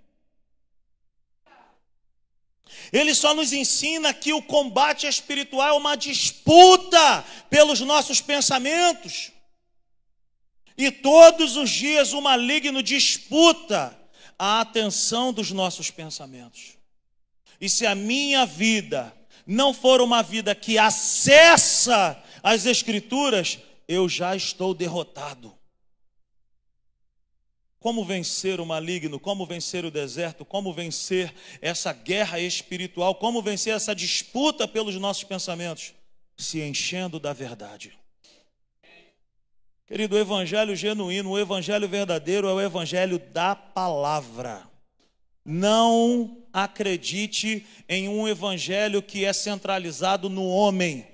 Ele 2.92 3.14
só 3.14 3.34
nos 3.34 3.52
ensina 3.52 4.12
que 4.14 4.32
o 4.32 4.42
combate 4.42 5.06
espiritual 5.06 5.68
é 5.68 5.72
uma 5.72 5.96
disputa 5.96 7.24
pelos 7.50 7.80
nossos 7.80 8.20
pensamentos. 8.20 9.32
E 10.76 10.90
todos 10.90 11.56
os 11.56 11.70
dias 11.70 12.12
o 12.12 12.20
maligno 12.20 12.82
disputa 12.82 13.96
a 14.38 14.60
atenção 14.60 15.32
dos 15.32 15.50
nossos 15.50 15.90
pensamentos. 15.90 16.76
E 17.60 17.68
se 17.68 17.86
a 17.86 17.94
minha 17.94 18.44
vida 18.44 19.14
não 19.46 19.72
for 19.72 20.00
uma 20.00 20.22
vida 20.22 20.54
que 20.54 20.78
acessa 20.78 22.20
as 22.42 22.66
Escrituras, 22.66 23.58
eu 23.86 24.08
já 24.08 24.34
estou 24.34 24.74
derrotado. 24.74 25.56
Como 27.84 28.02
vencer 28.02 28.62
o 28.62 28.64
maligno, 28.64 29.20
como 29.20 29.44
vencer 29.44 29.84
o 29.84 29.90
deserto, 29.90 30.42
como 30.42 30.72
vencer 30.72 31.34
essa 31.60 31.92
guerra 31.92 32.40
espiritual, 32.40 33.14
como 33.14 33.42
vencer 33.42 33.74
essa 33.74 33.94
disputa 33.94 34.66
pelos 34.66 34.94
nossos 34.94 35.24
pensamentos? 35.24 35.92
Se 36.34 36.62
enchendo 36.62 37.20
da 37.20 37.34
verdade. 37.34 37.92
Querido, 39.86 40.16
o 40.16 40.18
evangelho 40.18 40.74
genuíno, 40.74 41.32
o 41.32 41.38
evangelho 41.38 41.86
verdadeiro 41.86 42.48
é 42.48 42.54
o 42.54 42.60
evangelho 42.62 43.18
da 43.18 43.54
palavra. 43.54 44.66
Não 45.44 46.38
acredite 46.54 47.66
em 47.86 48.08
um 48.08 48.26
evangelho 48.26 49.02
que 49.02 49.26
é 49.26 49.32
centralizado 49.34 50.30
no 50.30 50.48
homem 50.48 51.06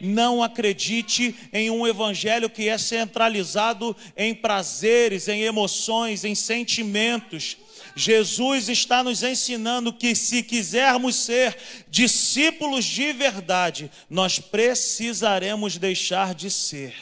não 0.00 0.42
acredite 0.42 1.34
em 1.52 1.70
um 1.70 1.86
evangelho 1.86 2.50
que 2.50 2.68
é 2.68 2.78
centralizado 2.78 3.96
em 4.16 4.34
prazeres, 4.34 5.28
em 5.28 5.42
emoções, 5.42 6.24
em 6.24 6.34
sentimentos. 6.34 7.56
Jesus 7.94 8.68
está 8.68 9.02
nos 9.02 9.22
ensinando 9.22 9.92
que 9.92 10.14
se 10.14 10.42
quisermos 10.42 11.16
ser 11.16 11.56
discípulos 11.88 12.84
de 12.84 13.12
verdade, 13.12 13.90
nós 14.10 14.38
precisaremos 14.38 15.78
deixar 15.78 16.34
de 16.34 16.50
ser 16.50 16.94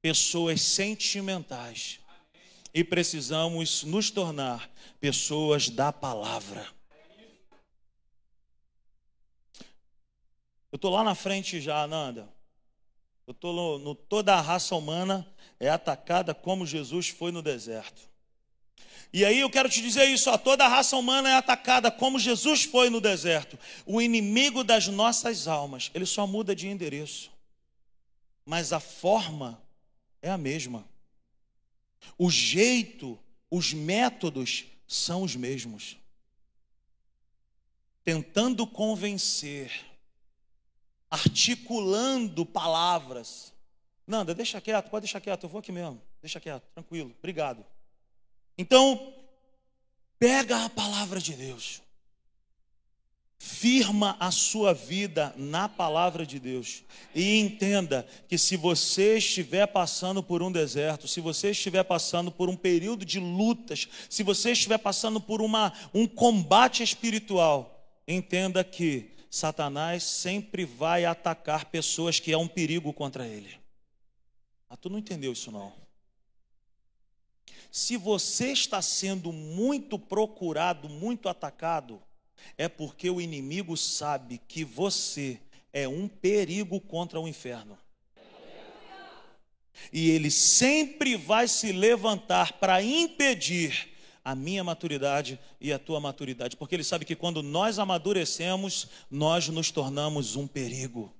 pessoas 0.00 0.62
sentimentais 0.62 1.98
e 2.74 2.82
precisamos 2.82 3.84
nos 3.84 4.10
tornar 4.10 4.68
pessoas 5.00 5.68
da 5.68 5.92
palavra. 5.92 6.73
Eu 10.74 10.76
estou 10.76 10.90
lá 10.90 11.04
na 11.04 11.14
frente 11.14 11.60
já, 11.60 11.86
Nanda. 11.86 12.28
Eu 13.28 13.30
estou 13.30 13.52
no, 13.54 13.78
no, 13.78 13.94
toda 13.94 14.34
a 14.34 14.40
raça 14.40 14.74
humana 14.74 15.24
é 15.60 15.68
atacada 15.68 16.34
como 16.34 16.66
Jesus 16.66 17.10
foi 17.10 17.30
no 17.30 17.40
deserto. 17.40 18.10
E 19.12 19.24
aí 19.24 19.38
eu 19.38 19.48
quero 19.48 19.68
te 19.68 19.80
dizer 19.80 20.08
isso, 20.08 20.28
ó, 20.28 20.36
toda 20.36 20.64
a 20.64 20.68
raça 20.68 20.96
humana 20.96 21.30
é 21.30 21.34
atacada 21.34 21.92
como 21.92 22.18
Jesus 22.18 22.64
foi 22.64 22.90
no 22.90 23.00
deserto. 23.00 23.56
O 23.86 24.02
inimigo 24.02 24.64
das 24.64 24.88
nossas 24.88 25.46
almas, 25.46 25.92
ele 25.94 26.04
só 26.04 26.26
muda 26.26 26.56
de 26.56 26.66
endereço. 26.66 27.30
Mas 28.44 28.72
a 28.72 28.80
forma 28.80 29.62
é 30.20 30.28
a 30.28 30.36
mesma. 30.36 30.84
O 32.18 32.28
jeito, 32.28 33.16
os 33.48 33.72
métodos 33.72 34.64
são 34.88 35.22
os 35.22 35.36
mesmos. 35.36 35.96
Tentando 38.02 38.66
convencer, 38.66 39.93
articulando 41.14 42.44
palavras. 42.44 43.52
Nanda, 44.06 44.34
deixa 44.34 44.60
quieto, 44.60 44.90
pode 44.90 45.04
deixar 45.04 45.20
quieto, 45.20 45.44
eu 45.44 45.48
vou 45.48 45.60
aqui 45.60 45.72
mesmo. 45.72 46.00
Deixa 46.20 46.40
quieto, 46.40 46.64
tranquilo, 46.74 47.14
obrigado. 47.18 47.64
Então, 48.58 49.14
pega 50.18 50.64
a 50.64 50.70
palavra 50.70 51.20
de 51.20 51.34
Deus, 51.34 51.80
firma 53.38 54.16
a 54.18 54.30
sua 54.30 54.74
vida 54.74 55.32
na 55.36 55.68
palavra 55.68 56.26
de 56.26 56.40
Deus 56.40 56.82
e 57.14 57.38
entenda 57.38 58.06
que 58.28 58.38
se 58.38 58.56
você 58.56 59.18
estiver 59.18 59.66
passando 59.66 60.22
por 60.22 60.42
um 60.42 60.50
deserto, 60.50 61.06
se 61.06 61.20
você 61.20 61.50
estiver 61.50 61.84
passando 61.84 62.32
por 62.32 62.48
um 62.48 62.56
período 62.56 63.04
de 63.04 63.20
lutas, 63.20 63.88
se 64.08 64.22
você 64.22 64.52
estiver 64.52 64.78
passando 64.78 65.20
por 65.20 65.40
uma, 65.40 65.72
um 65.92 66.06
combate 66.06 66.82
espiritual, 66.82 67.86
entenda 68.06 68.64
que 68.64 69.13
Satanás 69.34 70.04
sempre 70.04 70.64
vai 70.64 71.04
atacar 71.04 71.64
pessoas 71.64 72.20
que 72.20 72.30
é 72.30 72.38
um 72.38 72.46
perigo 72.46 72.92
contra 72.92 73.26
ele. 73.26 73.58
Ah, 74.70 74.76
tu 74.76 74.88
não 74.88 74.96
entendeu 74.96 75.32
isso 75.32 75.50
não. 75.50 75.72
Se 77.68 77.96
você 77.96 78.52
está 78.52 78.80
sendo 78.80 79.32
muito 79.32 79.98
procurado, 79.98 80.88
muito 80.88 81.28
atacado, 81.28 82.00
é 82.56 82.68
porque 82.68 83.10
o 83.10 83.20
inimigo 83.20 83.76
sabe 83.76 84.38
que 84.38 84.62
você 84.62 85.40
é 85.72 85.88
um 85.88 86.06
perigo 86.06 86.80
contra 86.80 87.18
o 87.18 87.26
inferno. 87.26 87.76
E 89.92 90.10
ele 90.10 90.30
sempre 90.30 91.16
vai 91.16 91.48
se 91.48 91.72
levantar 91.72 92.52
para 92.60 92.80
impedir 92.80 93.93
a 94.24 94.34
minha 94.34 94.64
maturidade 94.64 95.38
e 95.60 95.72
a 95.72 95.78
tua 95.78 96.00
maturidade, 96.00 96.56
porque 96.56 96.74
ele 96.74 96.82
sabe 96.82 97.04
que 97.04 97.14
quando 97.14 97.42
nós 97.42 97.78
amadurecemos, 97.78 98.88
nós 99.10 99.48
nos 99.48 99.70
tornamos 99.70 100.34
um 100.34 100.46
perigo. 100.46 101.14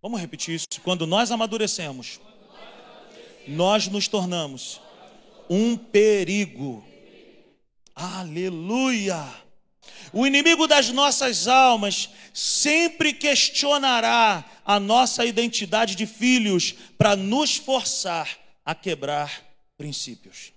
Vamos 0.00 0.20
repetir 0.20 0.54
isso. 0.54 0.66
Quando 0.84 1.06
nós 1.06 1.32
amadurecemos, 1.32 2.20
nós 3.48 3.88
nos 3.88 4.06
tornamos 4.06 4.80
um 5.50 5.76
perigo. 5.76 6.84
Aleluia! 7.94 9.42
O 10.12 10.26
inimigo 10.26 10.68
das 10.68 10.90
nossas 10.90 11.48
almas 11.48 12.08
sempre 12.32 13.12
questionará 13.12 14.44
a 14.64 14.78
nossa 14.78 15.24
identidade 15.24 15.96
de 15.96 16.06
filhos 16.06 16.74
para 16.96 17.16
nos 17.16 17.56
forçar 17.56 18.38
a 18.64 18.74
quebrar 18.74 19.42
princípios. 19.76 20.53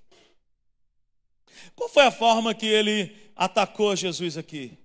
Qual 1.78 1.88
foi 1.88 2.04
a 2.04 2.12
forma 2.12 2.54
que 2.56 2.66
ele 2.66 3.16
atacou 3.36 3.96
Jesus 3.96 4.36
aqui? 4.36 4.78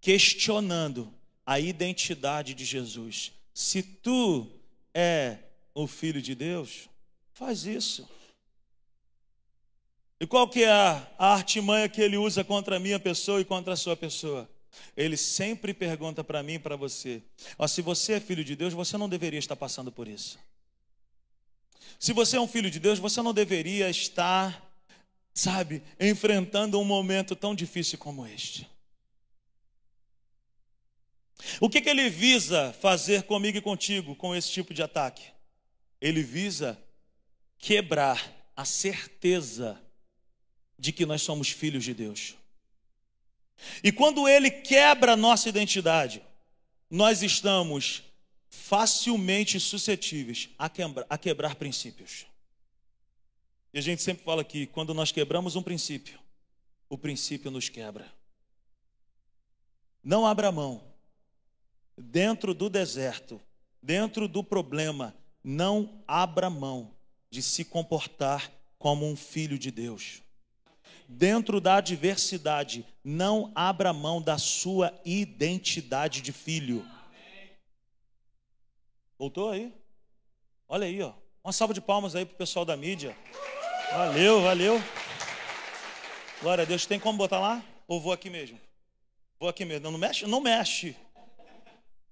Questionando 0.00 1.14
a 1.46 1.60
identidade 1.60 2.54
de 2.54 2.64
Jesus. 2.64 3.30
Se 3.52 3.82
tu 3.82 4.50
é 4.94 5.36
o 5.74 5.86
filho 5.86 6.20
de 6.20 6.34
Deus, 6.34 6.88
faz 7.32 7.66
isso. 7.66 8.08
E 10.18 10.26
qual 10.26 10.48
que 10.48 10.64
é 10.64 10.70
a, 10.70 11.06
a 11.16 11.34
artimanha 11.34 11.88
que 11.88 12.00
ele 12.00 12.16
usa 12.16 12.42
contra 12.42 12.76
a 12.76 12.80
minha 12.80 12.98
pessoa 12.98 13.40
e 13.40 13.44
contra 13.44 13.74
a 13.74 13.76
sua 13.76 13.96
pessoa? 13.96 14.48
Ele 14.96 15.16
sempre 15.16 15.74
pergunta 15.74 16.24
para 16.24 16.42
mim 16.42 16.54
e 16.54 16.58
para 16.58 16.74
você: 16.74 17.22
ó, 17.58 17.66
se 17.66 17.82
você 17.82 18.14
é 18.14 18.20
filho 18.20 18.42
de 18.42 18.56
Deus, 18.56 18.72
você 18.72 18.96
não 18.96 19.08
deveria 19.08 19.38
estar 19.38 19.56
passando 19.56 19.92
por 19.92 20.08
isso. 20.08 20.38
Se 21.98 22.12
você 22.12 22.36
é 22.36 22.40
um 22.40 22.48
filho 22.48 22.70
de 22.70 22.80
Deus, 22.80 22.98
você 22.98 23.20
não 23.20 23.34
deveria 23.34 23.90
estar, 23.90 24.67
sabe, 25.38 25.82
enfrentando 26.00 26.80
um 26.80 26.84
momento 26.84 27.36
tão 27.36 27.54
difícil 27.54 27.96
como 27.96 28.26
este. 28.26 28.68
O 31.60 31.70
que, 31.70 31.80
que 31.80 31.88
ele 31.88 32.10
visa 32.10 32.72
fazer 32.80 33.22
comigo 33.22 33.56
e 33.56 33.62
contigo 33.62 34.16
com 34.16 34.34
esse 34.34 34.50
tipo 34.50 34.74
de 34.74 34.82
ataque? 34.82 35.22
Ele 36.00 36.24
visa 36.24 36.76
quebrar 37.56 38.50
a 38.56 38.64
certeza 38.64 39.80
de 40.76 40.92
que 40.92 41.06
nós 41.06 41.22
somos 41.22 41.50
filhos 41.50 41.84
de 41.84 41.94
Deus. 41.94 42.34
E 43.82 43.92
quando 43.92 44.28
ele 44.28 44.50
quebra 44.50 45.12
a 45.12 45.16
nossa 45.16 45.48
identidade, 45.48 46.20
nós 46.90 47.22
estamos 47.22 48.02
facilmente 48.50 49.60
suscetíveis 49.60 50.48
a 50.58 50.68
a 51.08 51.18
quebrar 51.18 51.54
princípios. 51.54 52.26
E 53.78 53.80
a 53.80 53.82
gente 53.82 54.02
sempre 54.02 54.24
fala 54.24 54.42
que 54.42 54.66
quando 54.66 54.92
nós 54.92 55.12
quebramos 55.12 55.54
um 55.54 55.62
princípio, 55.62 56.18
o 56.88 56.98
princípio 56.98 57.48
nos 57.48 57.68
quebra. 57.68 58.12
Não 60.02 60.26
abra 60.26 60.50
mão. 60.50 60.82
Dentro 61.96 62.52
do 62.52 62.68
deserto, 62.68 63.40
dentro 63.80 64.26
do 64.26 64.42
problema, 64.42 65.14
não 65.44 66.02
abra 66.08 66.50
mão 66.50 66.92
de 67.30 67.40
se 67.40 67.64
comportar 67.64 68.50
como 68.80 69.06
um 69.06 69.14
filho 69.14 69.56
de 69.56 69.70
Deus 69.70 70.22
dentro 71.08 71.60
da 71.60 71.76
adversidade, 71.76 72.84
não 73.04 73.52
abra 73.54 73.92
mão 73.92 74.20
da 74.20 74.38
sua 74.38 74.92
identidade 75.04 76.20
de 76.20 76.32
filho. 76.32 76.84
Voltou 79.16 79.50
aí? 79.50 79.72
Olha 80.68 80.84
aí, 80.84 81.00
ó. 81.00 81.14
Uma 81.42 81.52
salva 81.52 81.72
de 81.72 81.80
palmas 81.80 82.16
aí 82.16 82.26
pro 82.26 82.36
pessoal 82.36 82.64
da 82.64 82.76
mídia. 82.76 83.16
Valeu, 83.90 84.42
valeu. 84.42 84.82
Glória 86.42 86.62
a 86.62 86.66
Deus. 86.66 86.84
Tem 86.84 87.00
como 87.00 87.16
botar 87.16 87.40
lá? 87.40 87.64
Ou 87.86 88.00
vou 88.00 88.12
aqui 88.12 88.28
mesmo? 88.28 88.60
Vou 89.40 89.48
aqui 89.48 89.64
mesmo. 89.64 89.84
Não, 89.84 89.92
não 89.92 89.98
mexe? 89.98 90.26
Não 90.26 90.40
mexe. 90.40 90.96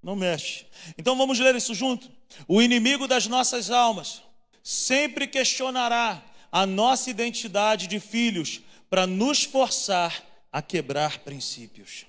Não 0.03 0.17
mexe. 0.17 0.67
Então 0.97 1.17
vamos 1.17 1.39
ler 1.39 1.55
isso 1.55 1.75
junto. 1.75 2.11
O 2.49 2.63
inimigo 2.63 3.07
das 3.07 3.27
nossas 3.27 3.71
almas 3.71 4.23
sempre 4.63 5.27
questionará 5.27 6.23
a 6.51 6.65
nossa 6.65 7.11
identidade 7.11 7.87
de 7.87 8.01
filhos 8.01 8.63
para 8.89 9.07
nos 9.07 9.45
forçar 9.45 10.25
a 10.51 10.63
quebrar 10.63 11.19
princípios. 11.19 12.07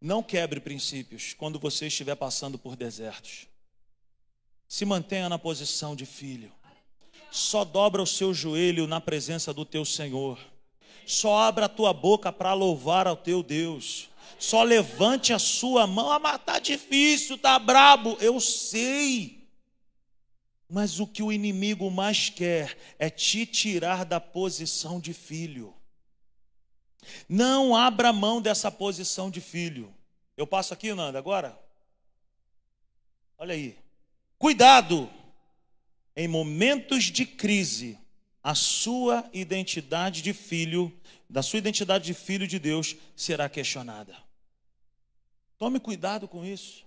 Não 0.00 0.22
quebre 0.22 0.60
princípios 0.60 1.34
quando 1.34 1.58
você 1.58 1.88
estiver 1.88 2.14
passando 2.14 2.58
por 2.58 2.76
desertos. 2.76 3.48
Se 4.68 4.84
mantenha 4.84 5.28
na 5.28 5.38
posição 5.38 5.96
de 5.96 6.06
filho. 6.06 6.52
Só 7.32 7.64
dobra 7.64 8.02
o 8.02 8.06
seu 8.06 8.34
joelho 8.34 8.86
na 8.86 9.00
presença 9.00 9.54
do 9.54 9.64
teu 9.64 9.86
Senhor. 9.86 10.38
Só 11.06 11.38
abra 11.38 11.64
a 11.64 11.68
tua 11.68 11.90
boca 11.94 12.30
para 12.30 12.52
louvar 12.52 13.06
ao 13.06 13.16
teu 13.16 13.42
Deus. 13.42 14.10
Só 14.38 14.62
levante 14.62 15.32
a 15.32 15.38
sua 15.38 15.86
mão. 15.86 16.12
Ah, 16.12 16.18
mas 16.18 16.38
tá 16.44 16.58
difícil, 16.58 17.38
tá 17.38 17.58
brabo. 17.58 18.18
Eu 18.20 18.38
sei. 18.38 19.48
Mas 20.68 21.00
o 21.00 21.06
que 21.06 21.22
o 21.22 21.32
inimigo 21.32 21.90
mais 21.90 22.28
quer 22.28 22.76
é 22.98 23.08
te 23.08 23.46
tirar 23.46 24.04
da 24.04 24.20
posição 24.20 25.00
de 25.00 25.14
filho. 25.14 25.74
Não 27.26 27.74
abra 27.74 28.12
mão 28.12 28.42
dessa 28.42 28.70
posição 28.70 29.30
de 29.30 29.40
filho. 29.40 29.90
Eu 30.36 30.46
passo 30.46 30.74
aqui, 30.74 30.92
Nanda, 30.92 31.18
agora? 31.18 31.58
Olha 33.38 33.54
aí. 33.54 33.78
Cuidado! 34.38 35.21
Em 36.16 36.28
momentos 36.28 37.04
de 37.04 37.24
crise, 37.24 37.98
a 38.42 38.54
sua 38.54 39.28
identidade 39.32 40.22
de 40.22 40.32
filho, 40.32 40.92
da 41.28 41.42
sua 41.42 41.58
identidade 41.58 42.04
de 42.04 42.14
filho 42.14 42.46
de 42.46 42.58
Deus, 42.58 42.96
será 43.16 43.48
questionada. 43.48 44.16
Tome 45.58 45.80
cuidado 45.80 46.28
com 46.28 46.44
isso. 46.44 46.84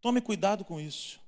Tome 0.00 0.20
cuidado 0.20 0.64
com 0.64 0.80
isso 0.80 1.22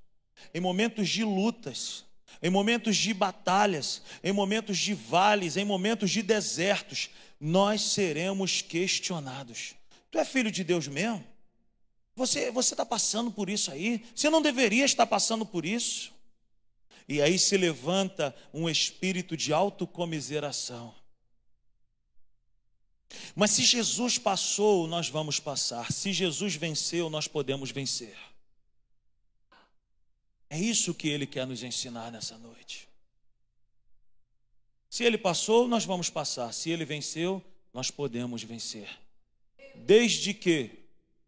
em 0.53 0.61
momentos 0.61 1.09
de 1.09 1.23
lutas, 1.23 2.05
em 2.41 2.49
momentos 2.49 2.95
de 2.97 3.13
batalhas, 3.13 4.01
em 4.23 4.31
momentos 4.31 4.77
de 4.77 4.93
vales, 4.93 5.57
em 5.57 5.65
momentos 5.65 6.11
de 6.11 6.21
desertos, 6.21 7.09
nós 7.39 7.81
seremos 7.81 8.61
questionados. 8.61 9.75
Tu 10.11 10.17
é 10.17 10.25
filho 10.25 10.51
de 10.51 10.63
Deus 10.63 10.87
mesmo? 10.87 11.23
Você 12.15 12.49
está 12.49 12.85
passando 12.85 13.29
por 13.29 13.49
isso 13.49 13.71
aí? 13.71 14.05
Você 14.15 14.29
não 14.29 14.41
deveria 14.41 14.85
estar 14.85 15.05
passando 15.05 15.45
por 15.45 15.65
isso? 15.65 16.13
E 17.07 17.21
aí 17.21 17.37
se 17.37 17.55
levanta 17.55 18.35
um 18.53 18.69
espírito 18.69 19.37
de 19.37 19.53
autocomiseração. 19.53 20.93
Mas 23.35 23.51
se 23.51 23.63
Jesus 23.63 24.17
passou, 24.17 24.87
nós 24.87 25.07
vamos 25.07 25.39
passar. 25.39 25.91
Se 25.91 26.11
Jesus 26.11 26.55
venceu, 26.55 27.09
nós 27.09 27.27
podemos 27.27 27.71
vencer. 27.71 28.17
É 30.49 30.59
isso 30.59 30.93
que 30.93 31.07
ele 31.07 31.25
quer 31.25 31.45
nos 31.45 31.63
ensinar 31.63 32.11
nessa 32.11 32.37
noite. 32.37 32.87
Se 34.89 35.03
ele 35.03 35.17
passou, 35.17 35.67
nós 35.67 35.85
vamos 35.85 36.09
passar. 36.09 36.53
Se 36.53 36.69
ele 36.69 36.85
venceu, 36.85 37.43
nós 37.73 37.91
podemos 37.91 38.43
vencer. 38.43 38.89
Desde 39.75 40.33
que 40.33 40.85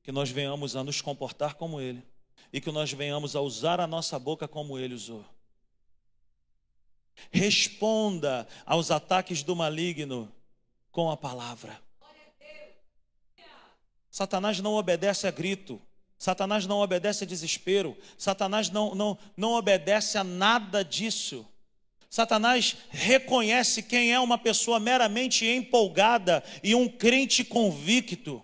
que 0.07 0.11
nós 0.13 0.29
venhamos 0.29 0.73
a 0.77 0.85
nos 0.85 1.01
comportar 1.01 1.55
como 1.55 1.81
ele 1.81 2.01
e 2.53 2.61
que 2.61 2.71
nós 2.71 2.93
venhamos 2.93 3.35
a 3.35 3.41
usar 3.41 3.81
a 3.81 3.85
nossa 3.85 4.17
boca 4.17 4.47
como 4.47 4.79
ele 4.79 4.93
usou. 4.93 5.25
Responda 7.31 8.47
aos 8.65 8.91
ataques 8.91 9.43
do 9.43 9.55
maligno 9.55 10.31
com 10.91 11.09
a 11.09 11.17
palavra. 11.17 11.79
Satanás 14.09 14.59
não 14.59 14.73
obedece 14.73 15.27
a 15.27 15.31
grito, 15.31 15.79
Satanás 16.17 16.65
não 16.65 16.79
obedece 16.79 17.23
a 17.23 17.27
desespero, 17.27 17.95
Satanás 18.17 18.69
não, 18.69 18.95
não, 18.95 19.17
não 19.35 19.51
obedece 19.51 20.17
a 20.17 20.23
nada 20.23 20.83
disso. 20.83 21.45
Satanás 22.09 22.77
reconhece 22.89 23.83
quem 23.83 24.11
é 24.11 24.19
uma 24.19 24.37
pessoa 24.37 24.79
meramente 24.79 25.45
empolgada 25.45 26.43
e 26.63 26.73
um 26.73 26.87
crente 26.89 27.43
convicto. 27.43 28.43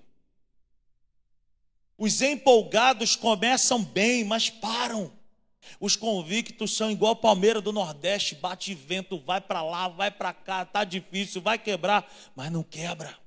Os 1.98 2.22
empolgados 2.22 3.16
começam 3.16 3.84
bem, 3.84 4.24
mas 4.24 4.50
param. 4.50 5.12
Os 5.80 5.95
convictos 5.95 6.76
são 6.76 6.91
igual 6.91 7.15
Palmeira 7.15 7.62
do 7.62 7.71
Nordeste, 7.71 8.36
bate 8.36 8.73
vento, 8.73 9.19
vai 9.19 9.41
para 9.41 9.62
lá, 9.62 9.88
vai 9.88 10.12
para 10.12 10.34
cá, 10.34 10.65
tá 10.65 10.84
difícil, 10.84 11.41
vai 11.41 11.58
quebrar, 11.58 12.12
mas 12.36 12.52
não 12.52 12.63
quebra. 12.63 13.17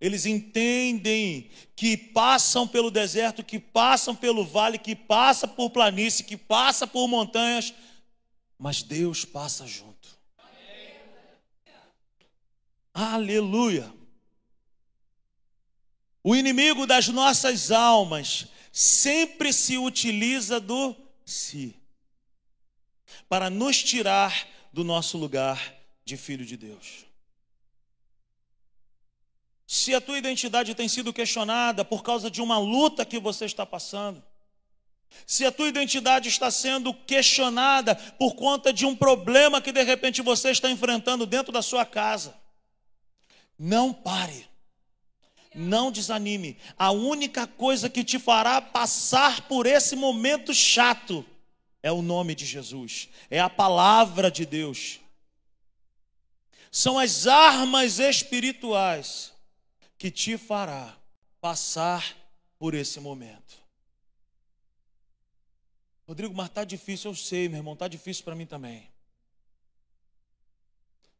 Eles 0.00 0.24
entendem 0.24 1.50
que 1.76 1.94
passam 1.96 2.66
pelo 2.66 2.90
deserto, 2.90 3.44
que 3.44 3.58
passam 3.58 4.16
pelo 4.16 4.46
vale, 4.46 4.78
que 4.78 4.96
passa 4.96 5.46
por 5.46 5.68
planície, 5.68 6.24
que 6.24 6.38
passa 6.38 6.86
por 6.86 7.06
montanhas, 7.06 7.74
mas 8.58 8.82
Deus 8.82 9.26
passa 9.26 9.66
junto. 9.66 10.18
Aleluia. 12.94 13.92
O 16.22 16.34
inimigo 16.34 16.86
das 16.86 17.08
nossas 17.08 17.70
almas 17.70 18.46
sempre 18.72 19.52
se 19.52 19.76
utiliza 19.78 20.60
do 20.60 20.94
si 21.24 21.76
para 23.28 23.50
nos 23.50 23.82
tirar 23.82 24.46
do 24.72 24.84
nosso 24.84 25.18
lugar 25.18 25.74
de 26.04 26.16
filho 26.16 26.44
de 26.44 26.56
Deus. 26.56 27.06
Se 29.66 29.94
a 29.94 30.00
tua 30.00 30.18
identidade 30.18 30.74
tem 30.74 30.88
sido 30.88 31.12
questionada 31.12 31.84
por 31.84 32.02
causa 32.02 32.28
de 32.28 32.42
uma 32.42 32.58
luta 32.58 33.04
que 33.04 33.20
você 33.20 33.44
está 33.44 33.64
passando, 33.64 34.20
se 35.24 35.44
a 35.44 35.52
tua 35.52 35.68
identidade 35.68 36.28
está 36.28 36.50
sendo 36.50 36.92
questionada 36.92 37.94
por 37.94 38.34
conta 38.34 38.72
de 38.72 38.84
um 38.84 38.96
problema 38.96 39.60
que 39.60 39.72
de 39.72 39.82
repente 39.82 40.22
você 40.22 40.50
está 40.50 40.70
enfrentando 40.70 41.24
dentro 41.26 41.52
da 41.52 41.62
sua 41.62 41.84
casa, 41.84 42.34
não 43.56 43.92
pare, 43.92 44.49
não 45.54 45.90
desanime. 45.90 46.56
A 46.78 46.90
única 46.90 47.46
coisa 47.46 47.90
que 47.90 48.04
te 48.04 48.18
fará 48.18 48.60
passar 48.60 49.48
por 49.48 49.66
esse 49.66 49.96
momento 49.96 50.54
chato 50.54 51.24
é 51.82 51.90
o 51.90 52.02
nome 52.02 52.34
de 52.34 52.44
Jesus, 52.44 53.08
é 53.30 53.40
a 53.40 53.48
palavra 53.48 54.30
de 54.30 54.44
Deus. 54.44 55.00
São 56.70 56.98
as 56.98 57.26
armas 57.26 57.98
espirituais 57.98 59.32
que 59.98 60.10
te 60.10 60.38
fará 60.38 60.96
passar 61.40 62.16
por 62.58 62.74
esse 62.74 63.00
momento. 63.00 63.58
Rodrigo, 66.06 66.34
mas 66.34 66.46
está 66.46 66.64
difícil, 66.64 67.10
eu 67.10 67.14
sei, 67.14 67.48
meu 67.48 67.58
irmão, 67.58 67.74
está 67.74 67.88
difícil 67.88 68.24
para 68.24 68.34
mim 68.34 68.46
também. 68.46 68.88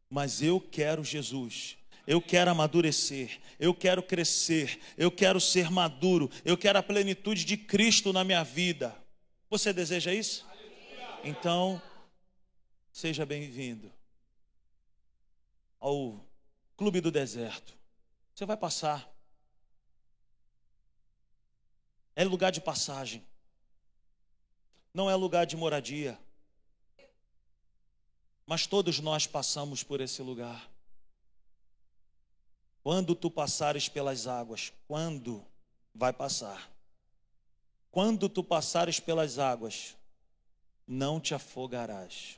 Mas 0.09 0.41
eu 0.41 0.59
quero 0.59 1.03
Jesus, 1.03 1.77
eu 2.11 2.21
quero 2.21 2.51
amadurecer, 2.51 3.39
eu 3.57 3.73
quero 3.73 4.03
crescer, 4.03 4.81
eu 4.97 5.09
quero 5.09 5.39
ser 5.39 5.71
maduro, 5.71 6.29
eu 6.43 6.57
quero 6.57 6.77
a 6.77 6.83
plenitude 6.83 7.45
de 7.45 7.55
Cristo 7.55 8.11
na 8.11 8.21
minha 8.21 8.43
vida. 8.43 8.93
Você 9.49 9.71
deseja 9.71 10.13
isso? 10.13 10.45
Então, 11.23 11.81
seja 12.91 13.25
bem-vindo 13.25 13.89
ao 15.79 16.21
Clube 16.75 16.99
do 16.99 17.09
Deserto. 17.09 17.77
Você 18.35 18.45
vai 18.45 18.57
passar. 18.57 19.09
É 22.13 22.25
lugar 22.25 22.51
de 22.51 22.59
passagem. 22.59 23.25
Não 24.93 25.09
é 25.09 25.15
lugar 25.15 25.45
de 25.45 25.55
moradia. 25.55 26.19
Mas 28.45 28.67
todos 28.67 28.99
nós 28.99 29.25
passamos 29.25 29.81
por 29.81 30.01
esse 30.01 30.21
lugar. 30.21 30.69
Quando 32.83 33.15
tu 33.15 33.29
passares 33.29 33.87
pelas 33.87 34.27
águas, 34.27 34.73
quando 34.87 35.45
vai 35.93 36.11
passar? 36.11 36.71
Quando 37.91 38.27
tu 38.27 38.43
passares 38.43 38.99
pelas 38.99 39.37
águas, 39.37 39.95
não 40.87 41.19
te 41.19 41.33
afogarás. 41.33 42.37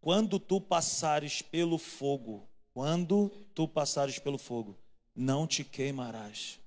Quando 0.00 0.38
tu 0.38 0.60
passares 0.60 1.40
pelo 1.40 1.78
fogo, 1.78 2.46
quando 2.74 3.30
tu 3.54 3.66
passares 3.66 4.18
pelo 4.18 4.38
fogo, 4.38 4.76
não 5.14 5.46
te 5.46 5.64
queimarás. 5.64 6.60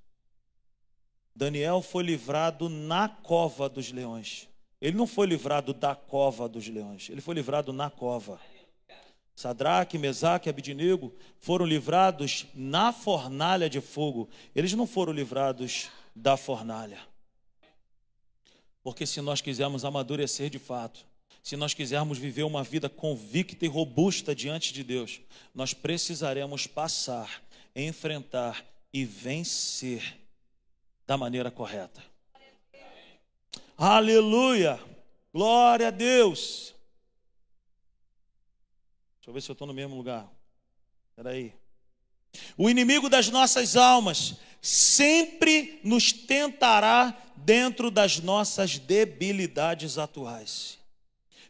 Daniel 1.35 1.81
foi 1.81 2.03
livrado 2.03 2.67
na 2.67 3.07
cova 3.07 3.69
dos 3.69 3.91
leões. 3.91 4.49
Ele 4.81 4.97
não 4.97 5.05
foi 5.05 5.27
livrado 5.27 5.73
da 5.73 5.93
cova 5.95 6.49
dos 6.49 6.67
leões, 6.67 7.09
ele 7.09 7.21
foi 7.21 7.35
livrado 7.35 7.71
na 7.71 7.89
cova. 7.89 8.39
Sadraque, 9.39 9.97
Mesaque 9.97 10.49
e 10.49 10.51
Abidinego 10.51 11.15
foram 11.39 11.65
livrados 11.65 12.45
na 12.53 12.91
fornalha 12.91 13.69
de 13.69 13.79
fogo. 13.79 14.27
Eles 14.53 14.73
não 14.73 14.85
foram 14.85 15.13
livrados 15.13 15.87
da 16.13 16.35
fornalha. 16.35 16.99
Porque 18.83 19.05
se 19.05 19.21
nós 19.21 19.39
quisermos 19.39 19.85
amadurecer 19.85 20.49
de 20.49 20.59
fato, 20.59 21.05
se 21.41 21.55
nós 21.55 21.73
quisermos 21.73 22.17
viver 22.17 22.43
uma 22.43 22.65
vida 22.65 22.89
convicta 22.89 23.63
e 23.63 23.69
robusta 23.69 24.35
diante 24.35 24.73
de 24.73 24.83
Deus, 24.83 25.21
nós 25.55 25.73
precisaremos 25.73 26.67
passar 26.67 27.41
enfrentar 27.73 28.65
e 28.91 29.05
vencer 29.05 30.19
da 31.07 31.15
maneira 31.15 31.49
correta. 31.49 32.03
Aleluia! 33.77 34.77
Glória 35.31 35.87
a 35.87 35.91
Deus! 35.91 36.77
Deixa 39.29 39.31
eu 39.31 39.33
ver 39.35 39.41
se 39.41 39.51
eu 39.51 39.53
estou 39.53 39.67
no 39.67 39.75
mesmo 39.75 39.95
lugar. 39.95 40.27
Espera 41.11 41.29
aí. 41.29 41.53
O 42.57 42.67
inimigo 42.67 43.07
das 43.07 43.29
nossas 43.29 43.75
almas 43.75 44.37
sempre 44.59 45.79
nos 45.83 46.11
tentará 46.11 47.15
dentro 47.35 47.91
das 47.91 48.19
nossas 48.19 48.79
debilidades 48.79 49.99
atuais. 49.99 50.79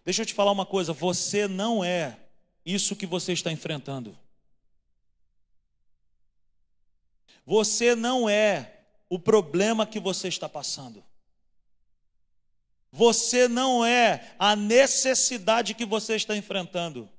Deixa 0.03 0.23
eu 0.23 0.25
te 0.25 0.33
falar 0.33 0.51
uma 0.51 0.65
coisa: 0.65 0.91
você 0.91 1.47
não 1.47 1.81
é 1.81 2.19
isso 2.65 2.97
que 2.97 3.05
você 3.05 3.31
está 3.31 3.49
enfrentando. 3.49 4.17
Você 7.45 7.95
não 7.95 8.29
é 8.29 8.81
o 9.07 9.17
problema 9.17 9.87
que 9.87 10.01
você 10.01 10.27
está 10.27 10.49
passando. 10.49 11.01
Você 12.91 13.47
não 13.47 13.85
é 13.85 14.35
a 14.37 14.53
necessidade 14.53 15.73
que 15.73 15.85
você 15.85 16.17
está 16.17 16.35
enfrentando. 16.35 17.09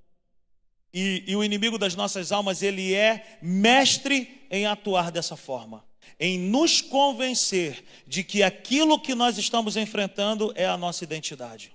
E, 0.92 1.24
e, 1.26 1.36
o 1.36 1.44
inimigo 1.44 1.78
das 1.78 1.94
nossas 1.94 2.32
almas, 2.32 2.62
ele 2.62 2.94
é 2.94 3.38
mestre 3.40 4.46
em 4.50 4.66
atuar 4.66 5.12
dessa 5.12 5.36
forma, 5.36 5.84
em 6.18 6.38
nos 6.38 6.80
convencer 6.80 7.84
de 8.06 8.24
que 8.24 8.42
aquilo 8.42 9.00
que 9.00 9.14
nós 9.14 9.38
estamos 9.38 9.76
enfrentando 9.76 10.52
é 10.56 10.66
a 10.66 10.76
nossa 10.76 11.04
identidade. 11.04 11.72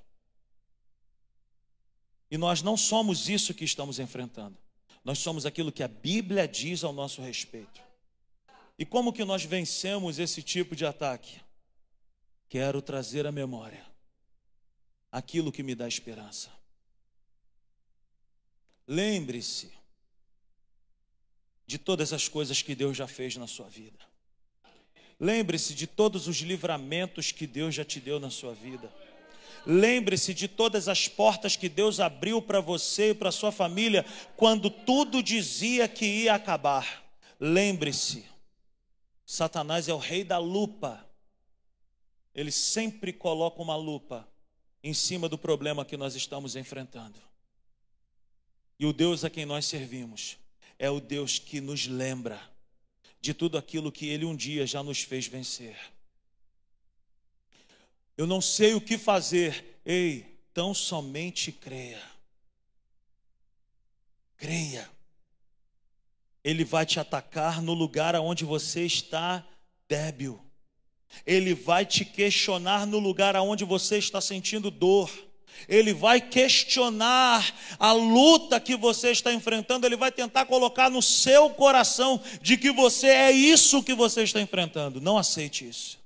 E 2.29 2.37
nós 2.37 2.61
não 2.61 2.75
somos 2.75 3.29
isso 3.29 3.53
que 3.53 3.63
estamos 3.63 3.99
enfrentando, 3.99 4.57
nós 5.03 5.19
somos 5.19 5.45
aquilo 5.45 5.71
que 5.71 5.83
a 5.83 5.87
Bíblia 5.87 6.47
diz 6.47 6.83
ao 6.83 6.91
nosso 6.91 7.21
respeito. 7.21 7.81
E 8.77 8.85
como 8.85 9.13
que 9.13 9.23
nós 9.23 9.45
vencemos 9.45 10.19
esse 10.19 10.41
tipo 10.41 10.75
de 10.75 10.85
ataque? 10.85 11.39
Quero 12.49 12.81
trazer 12.81 13.25
à 13.25 13.31
memória 13.31 13.85
aquilo 15.11 15.51
que 15.51 15.63
me 15.63 15.73
dá 15.73 15.87
esperança. 15.87 16.54
Lembre-se 18.87 19.71
de 21.65 21.77
todas 21.77 22.13
as 22.13 22.27
coisas 22.27 22.61
que 22.61 22.75
Deus 22.75 22.95
já 22.95 23.07
fez 23.07 23.35
na 23.35 23.47
sua 23.47 23.67
vida. 23.67 23.97
Lembre-se 25.19 25.73
de 25.73 25.87
todos 25.87 26.27
os 26.27 26.37
livramentos 26.37 27.31
que 27.31 27.47
Deus 27.47 27.73
já 27.73 27.85
te 27.85 27.99
deu 27.99 28.19
na 28.19 28.29
sua 28.29 28.53
vida. 28.53 28.93
Lembre-se 29.65 30.33
de 30.33 30.47
todas 30.47 30.87
as 30.87 31.07
portas 31.07 31.55
que 31.55 31.67
Deus 31.67 31.99
abriu 31.99 32.41
para 32.41 32.61
você 32.61 33.09
e 33.09 33.15
para 33.15 33.31
sua 33.31 33.51
família 33.51 34.05
quando 34.35 34.69
tudo 34.69 35.23
dizia 35.23 35.87
que 35.87 36.05
ia 36.05 36.35
acabar. 36.35 37.03
Lembre-se, 37.39 38.25
Satanás 39.25 39.87
é 39.87 39.93
o 39.93 39.97
rei 39.97 40.23
da 40.23 40.37
lupa. 40.37 41.03
Ele 42.33 42.51
sempre 42.51 43.11
coloca 43.11 43.61
uma 43.61 43.75
lupa 43.75 44.27
em 44.83 44.93
cima 44.93 45.27
do 45.27 45.37
problema 45.37 45.83
que 45.83 45.97
nós 45.97 46.13
estamos 46.13 46.55
enfrentando. 46.55 47.19
E 48.79 48.85
o 48.85 48.93
Deus 48.93 49.23
a 49.23 49.29
quem 49.29 49.45
nós 49.45 49.65
servimos 49.65 50.37
é 50.77 50.89
o 50.89 50.99
Deus 50.99 51.39
que 51.39 51.61
nos 51.61 51.87
lembra 51.87 52.41
de 53.21 53.33
tudo 53.33 53.57
aquilo 53.57 53.91
que 53.91 54.07
Ele 54.07 54.25
um 54.25 54.35
dia 54.35 54.67
já 54.67 54.83
nos 54.83 55.01
fez 55.01 55.25
vencer. 55.25 55.77
Eu 58.17 58.27
não 58.27 58.39
sei 58.39 58.73
o 58.73 58.81
que 58.81 58.97
fazer, 58.97 59.79
ei, 59.85 60.39
tão 60.53 60.73
somente 60.73 61.51
creia. 61.51 62.01
Creia. 64.37 64.89
Ele 66.43 66.63
vai 66.63 66.85
te 66.85 66.99
atacar 66.99 67.61
no 67.61 67.73
lugar 67.73 68.15
onde 68.15 68.45
você 68.45 68.85
está 68.85 69.45
débil. 69.87 70.39
Ele 71.25 71.53
vai 71.53 71.85
te 71.85 72.05
questionar 72.05 72.85
no 72.85 72.99
lugar 72.99 73.35
onde 73.37 73.63
você 73.63 73.97
está 73.97 74.21
sentindo 74.21 74.69
dor. 74.69 75.11
Ele 75.67 75.93
vai 75.93 76.21
questionar 76.21 77.53
a 77.79 77.91
luta 77.91 78.59
que 78.59 78.75
você 78.75 79.11
está 79.11 79.33
enfrentando, 79.33 79.85
ele 79.85 79.97
vai 79.97 80.11
tentar 80.11 80.45
colocar 80.45 80.89
no 80.89 81.01
seu 81.01 81.49
coração 81.49 82.21
de 82.41 82.57
que 82.57 82.71
você 82.71 83.07
é 83.07 83.31
isso 83.31 83.83
que 83.83 83.93
você 83.93 84.23
está 84.23 84.39
enfrentando. 84.39 85.01
Não 85.01 85.17
aceite 85.17 85.67
isso. 85.67 86.04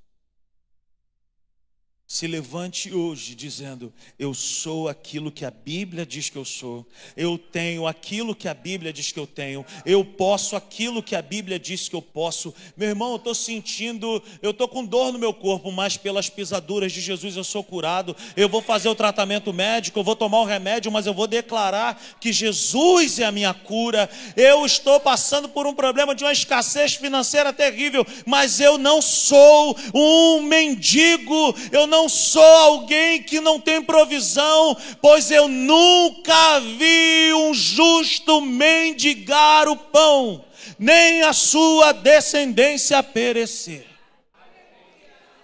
Se 2.11 2.25
levante 2.25 2.91
hoje 2.91 3.35
dizendo: 3.35 3.93
Eu 4.17 4.33
sou 4.33 4.89
aquilo 4.89 5.31
que 5.31 5.45
a 5.45 5.51
Bíblia 5.51 6.03
diz 6.07 6.27
que 6.27 6.39
eu 6.39 6.43
sou, 6.43 6.83
eu 7.15 7.37
tenho 7.37 7.85
aquilo 7.85 8.33
que 8.33 8.47
a 8.47 8.53
Bíblia 8.55 8.91
diz 8.91 9.11
que 9.11 9.19
eu 9.19 9.27
tenho, 9.27 9.63
eu 9.85 10.03
posso 10.03 10.55
aquilo 10.55 11.03
que 11.03 11.15
a 11.15 11.21
Bíblia 11.21 11.59
diz 11.59 11.87
que 11.87 11.95
eu 11.95 12.01
posso. 12.01 12.51
Meu 12.75 12.89
irmão, 12.89 13.11
eu 13.11 13.17
estou 13.17 13.35
sentindo, 13.35 14.23
eu 14.41 14.49
estou 14.49 14.67
com 14.67 14.83
dor 14.83 15.13
no 15.13 15.19
meu 15.19 15.31
corpo, 15.31 15.71
mas 15.71 15.97
pelas 15.97 16.27
pisaduras 16.31 16.91
de 16.91 16.99
Jesus 16.99 17.37
eu 17.37 17.43
sou 17.43 17.63
curado. 17.63 18.15
Eu 18.35 18.49
vou 18.49 18.63
fazer 18.63 18.89
o 18.89 18.95
tratamento 18.95 19.53
médico, 19.53 19.99
eu 19.99 20.03
vou 20.03 20.15
tomar 20.15 20.39
o 20.39 20.45
remédio, 20.45 20.91
mas 20.91 21.05
eu 21.05 21.13
vou 21.13 21.27
declarar 21.27 22.01
que 22.19 22.33
Jesus 22.33 23.19
é 23.19 23.25
a 23.25 23.31
minha 23.31 23.53
cura. 23.53 24.09
Eu 24.35 24.65
estou 24.65 24.99
passando 24.99 25.47
por 25.47 25.67
um 25.67 25.75
problema 25.75 26.15
de 26.15 26.23
uma 26.23 26.33
escassez 26.33 26.95
financeira 26.95 27.53
terrível, 27.53 28.03
mas 28.25 28.59
eu 28.59 28.79
não 28.79 28.99
sou 28.99 29.77
um 29.93 30.41
mendigo, 30.41 31.55
eu 31.71 31.85
não 31.85 31.98
não 31.99 32.07
sou 32.07 32.41
alguém 32.41 33.21
que 33.21 33.41
não 33.41 33.59
tem 33.59 33.81
provisão, 33.81 34.77
pois 35.01 35.29
eu 35.29 35.49
nunca 35.49 36.59
vi 36.61 37.33
um 37.33 37.53
justo 37.53 38.39
mendigar 38.39 39.67
o 39.67 39.75
pão, 39.75 40.45
nem 40.77 41.23
a 41.23 41.33
sua 41.33 41.91
descendência 41.91 43.03
perecer. 43.03 43.88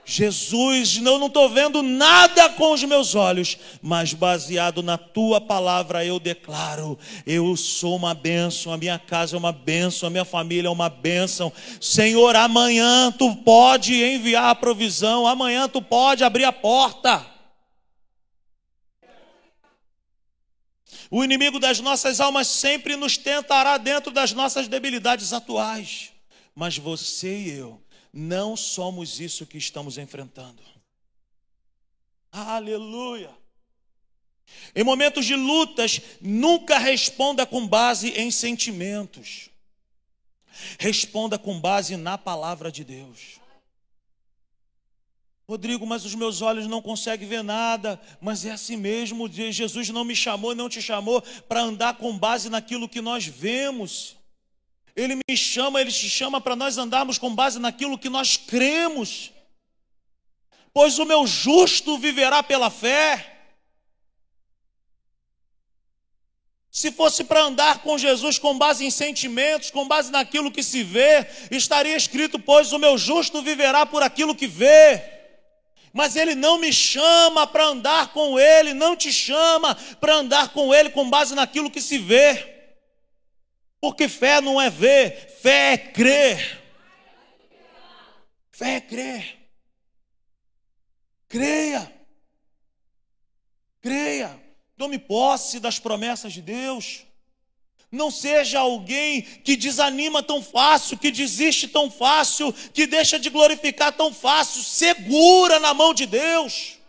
Jesus, 0.07 0.97
eu 0.97 1.17
não 1.17 1.25
estou 1.25 1.49
vendo 1.49 1.81
nada 1.81 2.47
com 2.51 2.73
os 2.73 2.83
meus 2.83 3.15
olhos, 3.15 3.57
mas 3.81 4.13
baseado 4.13 4.83
na 4.83 4.99
tua 4.99 5.41
palavra 5.41 6.05
eu 6.05 6.19
declaro: 6.19 6.97
eu 7.25 7.57
sou 7.57 7.95
uma 7.95 8.13
bênção, 8.13 8.71
a 8.71 8.77
minha 8.77 8.99
casa 8.99 9.35
é 9.35 9.39
uma 9.39 9.51
bênção, 9.51 10.05
a 10.05 10.09
minha 10.11 10.23
família 10.23 10.67
é 10.67 10.71
uma 10.71 10.89
bênção. 10.89 11.51
Senhor, 11.81 12.35
amanhã 12.35 13.11
tu 13.11 13.35
pode 13.37 13.95
enviar 13.95 14.51
a 14.51 14.55
provisão, 14.55 15.25
amanhã 15.25 15.67
tu 15.67 15.81
pode 15.81 16.23
abrir 16.23 16.45
a 16.45 16.53
porta. 16.53 17.25
O 21.09 21.23
inimigo 21.23 21.59
das 21.59 21.79
nossas 21.79 22.19
almas 22.19 22.47
sempre 22.47 22.95
nos 22.95 23.17
tentará 23.17 23.77
dentro 23.79 24.11
das 24.11 24.33
nossas 24.33 24.67
debilidades 24.67 25.33
atuais, 25.33 26.11
mas 26.53 26.77
você 26.77 27.37
e 27.37 27.49
eu 27.51 27.84
não 28.17 28.55
somos 28.55 29.19
isso 29.19 29.45
que 29.45 29.57
estamos 29.57 29.97
enfrentando. 29.97 30.63
Aleluia. 32.31 33.29
Em 34.73 34.85
momentos 34.85 35.25
de 35.25 35.35
lutas, 35.35 35.99
nunca 36.21 36.77
responda 36.77 37.45
com 37.45 37.67
base 37.67 38.11
em 38.11 38.31
sentimentos. 38.31 39.49
Responda 40.79 41.37
com 41.37 41.59
base 41.59 41.97
na 41.97 42.17
palavra 42.17 42.71
de 42.71 42.85
Deus. 42.85 43.41
Rodrigo, 45.47 45.85
mas 45.85 46.05
os 46.05 46.15
meus 46.15 46.41
olhos 46.41 46.67
não 46.67 46.81
conseguem 46.81 47.27
ver 47.27 47.43
nada, 47.43 48.01
mas 48.21 48.45
é 48.45 48.51
assim 48.51 48.77
mesmo. 48.77 49.29
Jesus 49.29 49.89
não 49.89 50.05
me 50.05 50.15
chamou, 50.15 50.55
não 50.55 50.69
te 50.69 50.81
chamou 50.81 51.21
para 51.49 51.59
andar 51.59 51.97
com 51.97 52.17
base 52.17 52.49
naquilo 52.49 52.87
que 52.87 53.01
nós 53.01 53.25
vemos. 53.25 54.15
Ele 54.95 55.15
me 55.15 55.35
chama, 55.35 55.81
ele 55.81 55.91
te 55.91 56.09
chama 56.09 56.39
para 56.39 56.55
nós 56.55 56.77
andarmos 56.77 57.17
com 57.17 57.33
base 57.35 57.59
naquilo 57.59 57.97
que 57.97 58.09
nós 58.09 58.37
cremos. 58.37 59.31
Pois 60.73 60.99
o 60.99 61.05
meu 61.05 61.27
justo 61.27 61.97
viverá 61.97 62.41
pela 62.41 62.69
fé. 62.69 63.33
Se 66.71 66.91
fosse 66.91 67.23
para 67.23 67.41
andar 67.41 67.79
com 67.79 67.97
Jesus 67.97 68.37
com 68.37 68.57
base 68.57 68.85
em 68.85 68.91
sentimentos, 68.91 69.71
com 69.71 69.87
base 69.87 70.11
naquilo 70.11 70.51
que 70.51 70.61
se 70.61 70.83
vê, 70.83 71.25
estaria 71.51 71.95
escrito: 71.95 72.37
Pois 72.39 72.71
o 72.73 72.79
meu 72.79 72.97
justo 72.97 73.41
viverá 73.41 73.85
por 73.85 74.03
aquilo 74.03 74.35
que 74.35 74.47
vê. 74.47 75.01
Mas 75.93 76.17
Ele 76.17 76.35
não 76.35 76.57
me 76.57 76.73
chama 76.73 77.47
para 77.47 77.67
andar 77.67 78.11
com 78.11 78.37
Ele, 78.37 78.73
não 78.73 78.97
te 78.97 79.13
chama 79.13 79.75
para 79.99 80.15
andar 80.15 80.49
com 80.49 80.73
Ele 80.73 80.89
com 80.89 81.09
base 81.09 81.33
naquilo 81.33 81.71
que 81.71 81.81
se 81.81 81.97
vê. 81.97 82.54
Porque 83.85 84.09
fé 84.09 84.41
não 84.41 84.59
é 84.59 84.67
ver, 84.67 85.37
fé 85.43 85.73
é 85.73 85.77
crer. 85.77 86.59
Fé 88.51 88.77
é 88.77 88.81
crer. 88.81 89.37
Creia. 91.29 91.93
Creia. 93.79 94.41
Tome 94.75 94.97
posse 94.97 95.59
das 95.59 95.77
promessas 95.77 96.33
de 96.33 96.41
Deus. 96.41 97.05
Não 97.91 98.09
seja 98.09 98.57
alguém 98.57 99.21
que 99.21 99.55
desanima 99.55 100.23
tão 100.23 100.41
fácil, 100.41 100.97
que 100.97 101.11
desiste 101.11 101.67
tão 101.67 101.91
fácil, 101.91 102.51
que 102.73 102.87
deixa 102.87 103.19
de 103.19 103.29
glorificar 103.29 103.91
tão 103.91 104.11
fácil. 104.11 104.63
Segura 104.63 105.59
na 105.59 105.75
mão 105.75 105.93
de 105.93 106.07
Deus. 106.07 106.79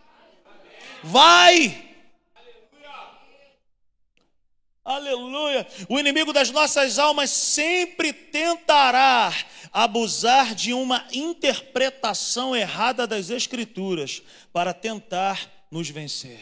Vai. 1.03 1.86
Aleluia. 4.87 5.67
O 5.89 5.99
inimigo 5.99 6.31
das 6.31 6.49
nossas 6.49 6.97
almas 6.97 7.29
sempre 7.29 8.13
tentará 8.13 9.33
abusar 9.69 10.55
de 10.55 10.73
uma 10.73 11.05
interpretação 11.11 12.55
errada 12.55 13.05
das 13.05 13.29
Escrituras 13.29 14.23
para 14.53 14.73
tentar 14.73 15.67
nos 15.69 15.89
vencer. 15.89 16.39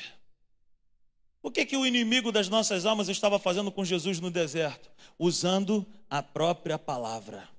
O 1.41 1.49
que, 1.49 1.65
que 1.65 1.75
o 1.75 1.87
inimigo 1.87 2.31
das 2.31 2.47
nossas 2.47 2.85
almas 2.85 3.09
estava 3.09 3.39
fazendo 3.39 3.71
com 3.71 3.83
Jesus 3.83 4.19
no 4.19 4.29
deserto? 4.29 4.91
Usando 5.17 5.83
a 6.07 6.21
própria 6.21 6.77
palavra. 6.77 7.49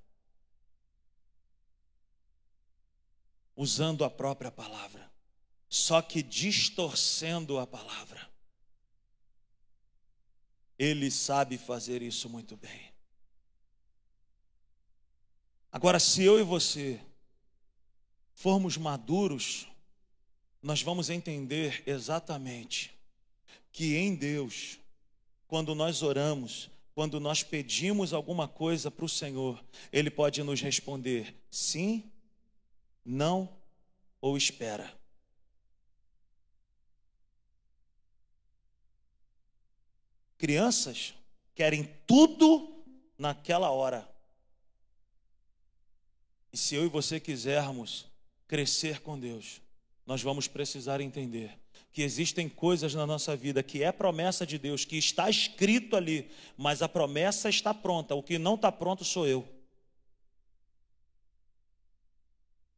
Usando 3.56 4.04
a 4.04 4.10
própria 4.10 4.52
palavra. 4.52 5.10
Só 5.68 6.00
que 6.00 6.22
distorcendo 6.22 7.58
a 7.58 7.66
palavra. 7.66 8.35
Ele 10.78 11.10
sabe 11.10 11.56
fazer 11.58 12.02
isso 12.02 12.28
muito 12.28 12.56
bem. 12.56 12.92
Agora, 15.72 15.98
se 15.98 16.22
eu 16.22 16.38
e 16.38 16.42
você 16.42 17.00
formos 18.34 18.76
maduros, 18.76 19.66
nós 20.62 20.80
vamos 20.82 21.10
entender 21.10 21.82
exatamente 21.86 22.96
que 23.70 23.94
em 23.94 24.14
Deus, 24.14 24.78
quando 25.46 25.74
nós 25.74 26.02
oramos, 26.02 26.70
quando 26.94 27.20
nós 27.20 27.42
pedimos 27.42 28.14
alguma 28.14 28.48
coisa 28.48 28.90
para 28.90 29.04
o 29.04 29.08
Senhor, 29.08 29.62
Ele 29.92 30.10
pode 30.10 30.42
nos 30.42 30.62
responder 30.62 31.34
sim, 31.50 32.10
não 33.04 33.54
ou 34.18 34.34
espera. 34.34 34.95
Crianças 40.38 41.14
querem 41.54 41.84
tudo 42.06 42.84
naquela 43.18 43.70
hora. 43.70 44.08
E 46.52 46.56
se 46.56 46.74
eu 46.74 46.84
e 46.84 46.88
você 46.88 47.18
quisermos 47.18 48.06
crescer 48.46 49.00
com 49.00 49.18
Deus, 49.18 49.60
nós 50.06 50.22
vamos 50.22 50.46
precisar 50.46 51.00
entender 51.00 51.58
que 51.92 52.02
existem 52.02 52.48
coisas 52.48 52.94
na 52.94 53.06
nossa 53.06 53.34
vida 53.34 53.62
que 53.62 53.82
é 53.82 53.90
promessa 53.90 54.46
de 54.46 54.58
Deus, 54.58 54.84
que 54.84 54.96
está 54.96 55.30
escrito 55.30 55.96
ali, 55.96 56.30
mas 56.56 56.82
a 56.82 56.88
promessa 56.88 57.48
está 57.48 57.72
pronta, 57.72 58.14
o 58.14 58.22
que 58.22 58.38
não 58.38 58.54
está 58.54 58.70
pronto 58.70 59.04
sou 59.04 59.26
eu. 59.26 59.48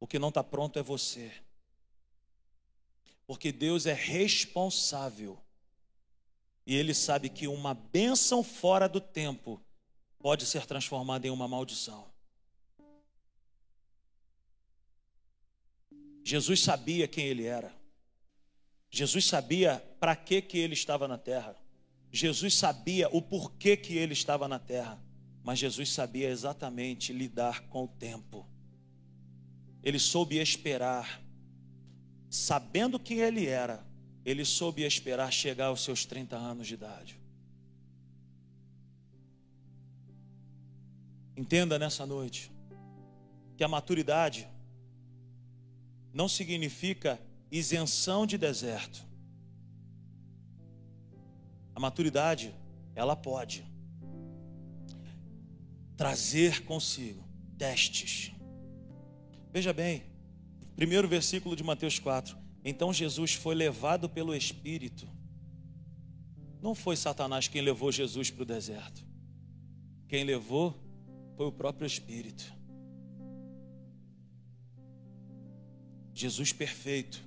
O 0.01 0.07
que 0.07 0.19
não 0.19 0.29
está 0.29 0.45
pronto 0.45 0.79
é 0.79 0.83
você. 0.83 1.33
Porque 3.27 3.51
Deus 3.51 3.87
é 3.87 3.93
responsável. 3.93 5.39
E 6.69 6.77
ele 6.77 6.93
sabe 6.93 7.31
que 7.31 7.49
uma 7.49 7.73
bênção 7.73 8.45
fora 8.45 8.87
do 8.87 9.01
tempo 9.01 9.59
pode 10.19 10.45
ser 10.45 10.67
transformada 10.67 11.27
em 11.27 11.31
uma 11.31 11.49
maldição. 11.49 12.07
Jesus 16.23 16.61
sabia 16.61 17.09
quem 17.09 17.25
ele 17.25 17.47
era. 17.47 17.75
Jesus 18.91 19.25
sabia 19.25 19.83
para 19.99 20.15
que 20.15 20.43
que 20.43 20.59
ele 20.59 20.75
estava 20.75 21.09
na 21.09 21.17
terra. 21.17 21.57
Jesus 22.13 22.53
sabia 22.53 23.09
o 23.17 23.23
porquê 23.23 23.75
que 23.75 23.97
ele 23.97 24.13
estava 24.13 24.47
na 24.47 24.59
terra. 24.59 25.03
Mas 25.43 25.59
Jesus 25.59 25.91
sabia 25.91 26.29
exatamente 26.29 27.15
lidar 27.15 27.63
com 27.69 27.85
o 27.85 27.89
tempo. 27.89 28.47
Ele 29.83 29.99
soube 29.99 30.37
esperar, 30.37 31.23
sabendo 32.29 33.01
quem 33.01 33.21
ele 33.21 33.47
era, 33.47 33.88
ele 34.29 34.45
soube 34.45 34.83
esperar 34.83 35.33
chegar 35.33 35.69
aos 35.69 35.83
seus 35.83 36.05
30 36.05 36.37
anos 36.37 36.67
de 36.67 36.75
idade. 36.75 37.19
Entenda 41.35 41.79
nessa 41.79 42.05
noite 42.05 42.53
que 43.57 43.65
a 43.65 43.69
maturidade 43.69 44.47
não 46.13 46.29
significa 46.29 47.19
isenção 47.51 48.27
de 48.27 48.37
deserto. 48.37 49.03
A 51.75 51.81
maturidade, 51.81 52.55
ela 52.95 53.17
pode 53.17 53.65
trazer 55.97 56.65
consigo 56.65 57.27
testes. 57.57 58.33
Veja 59.51 59.73
bem, 59.73 60.03
primeiro 60.77 61.09
versículo 61.09 61.57
de 61.57 61.65
Mateus 61.65 61.99
4. 61.99 62.48
Então 62.69 62.93
Jesus 62.93 63.33
foi 63.33 63.55
levado 63.55 64.11
pelo 64.11 64.35
Espírito. 64.35 65.09
Não 66.61 66.75
foi 66.75 66.97
Satanás 66.97 67.49
quem 67.49 67.63
levou 67.63 67.91
Jesus 67.91 68.31
para 68.31 68.43
o 68.43 68.45
deserto. 68.45 69.07
Quem 70.07 70.23
levou 70.23 70.75
foi 71.35 71.47
o 71.47 71.53
próprio 71.53 71.87
Espírito. 71.87 72.53
Jesus 76.13 76.53
perfeito, 76.53 77.25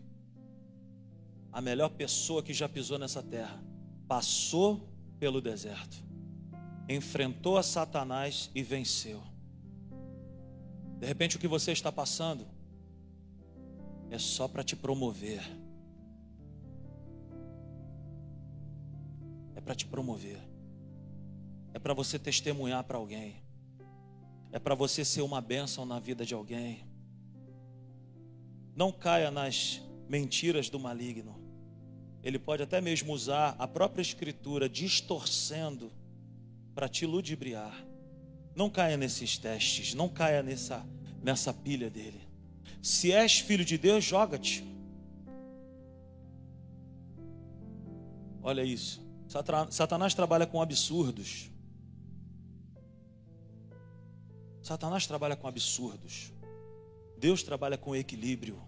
a 1.51 1.59
melhor 1.59 1.89
pessoa 1.89 2.43
que 2.43 2.53
já 2.53 2.69
pisou 2.69 2.99
nessa 2.99 3.23
terra, 3.23 3.63
passou 4.07 4.93
pelo 5.17 5.41
deserto, 5.41 6.05
enfrentou 6.87 7.57
a 7.57 7.63
Satanás 7.63 8.51
e 8.53 8.61
venceu. 8.61 9.23
De 10.99 11.07
repente, 11.07 11.35
o 11.35 11.39
que 11.39 11.47
você 11.47 11.71
está 11.71 11.91
passando 11.91 12.45
é 14.11 14.19
só 14.19 14.47
para 14.47 14.63
te 14.63 14.75
promover. 14.75 15.41
É 19.55 19.61
para 19.61 19.73
te 19.73 19.87
promover. 19.87 20.37
É 21.73 21.79
para 21.79 21.93
você 21.93 22.19
testemunhar 22.19 22.83
para 22.83 22.97
alguém. 22.97 23.41
É 24.51 24.59
para 24.59 24.75
você 24.75 25.05
ser 25.05 25.21
uma 25.21 25.39
bênção 25.39 25.85
na 25.85 25.97
vida 25.97 26.25
de 26.25 26.33
alguém. 26.33 26.85
Não 28.75 28.91
caia 28.91 29.31
nas 29.31 29.81
mentiras 30.09 30.69
do 30.69 30.79
maligno. 30.79 31.39
Ele 32.21 32.37
pode 32.37 32.61
até 32.61 32.81
mesmo 32.81 33.13
usar 33.13 33.55
a 33.57 33.67
própria 33.67 34.01
escritura 34.01 34.67
distorcendo 34.67 35.91
para 36.75 36.89
te 36.89 37.05
ludibriar. 37.05 37.85
Não 38.53 38.69
caia 38.69 38.97
nesses 38.97 39.37
testes, 39.37 39.93
não 39.93 40.09
caia 40.09 40.43
nessa 40.43 40.85
nessa 41.23 41.53
pilha 41.53 41.89
dele. 41.89 42.30
Se 42.81 43.11
és 43.11 43.39
filho 43.39 43.65
de 43.65 43.77
Deus, 43.77 44.03
joga-te. 44.03 44.63
Olha 48.43 48.63
isso. 48.63 49.01
Satanás 49.69 50.13
trabalha 50.13 50.45
com 50.45 50.61
absurdos. 50.61 51.49
Satanás 54.61 55.07
trabalha 55.07 55.35
com 55.35 55.47
absurdos. 55.47 56.33
Deus 57.17 57.43
trabalha 57.43 57.77
com 57.77 57.95
equilíbrio. 57.95 58.61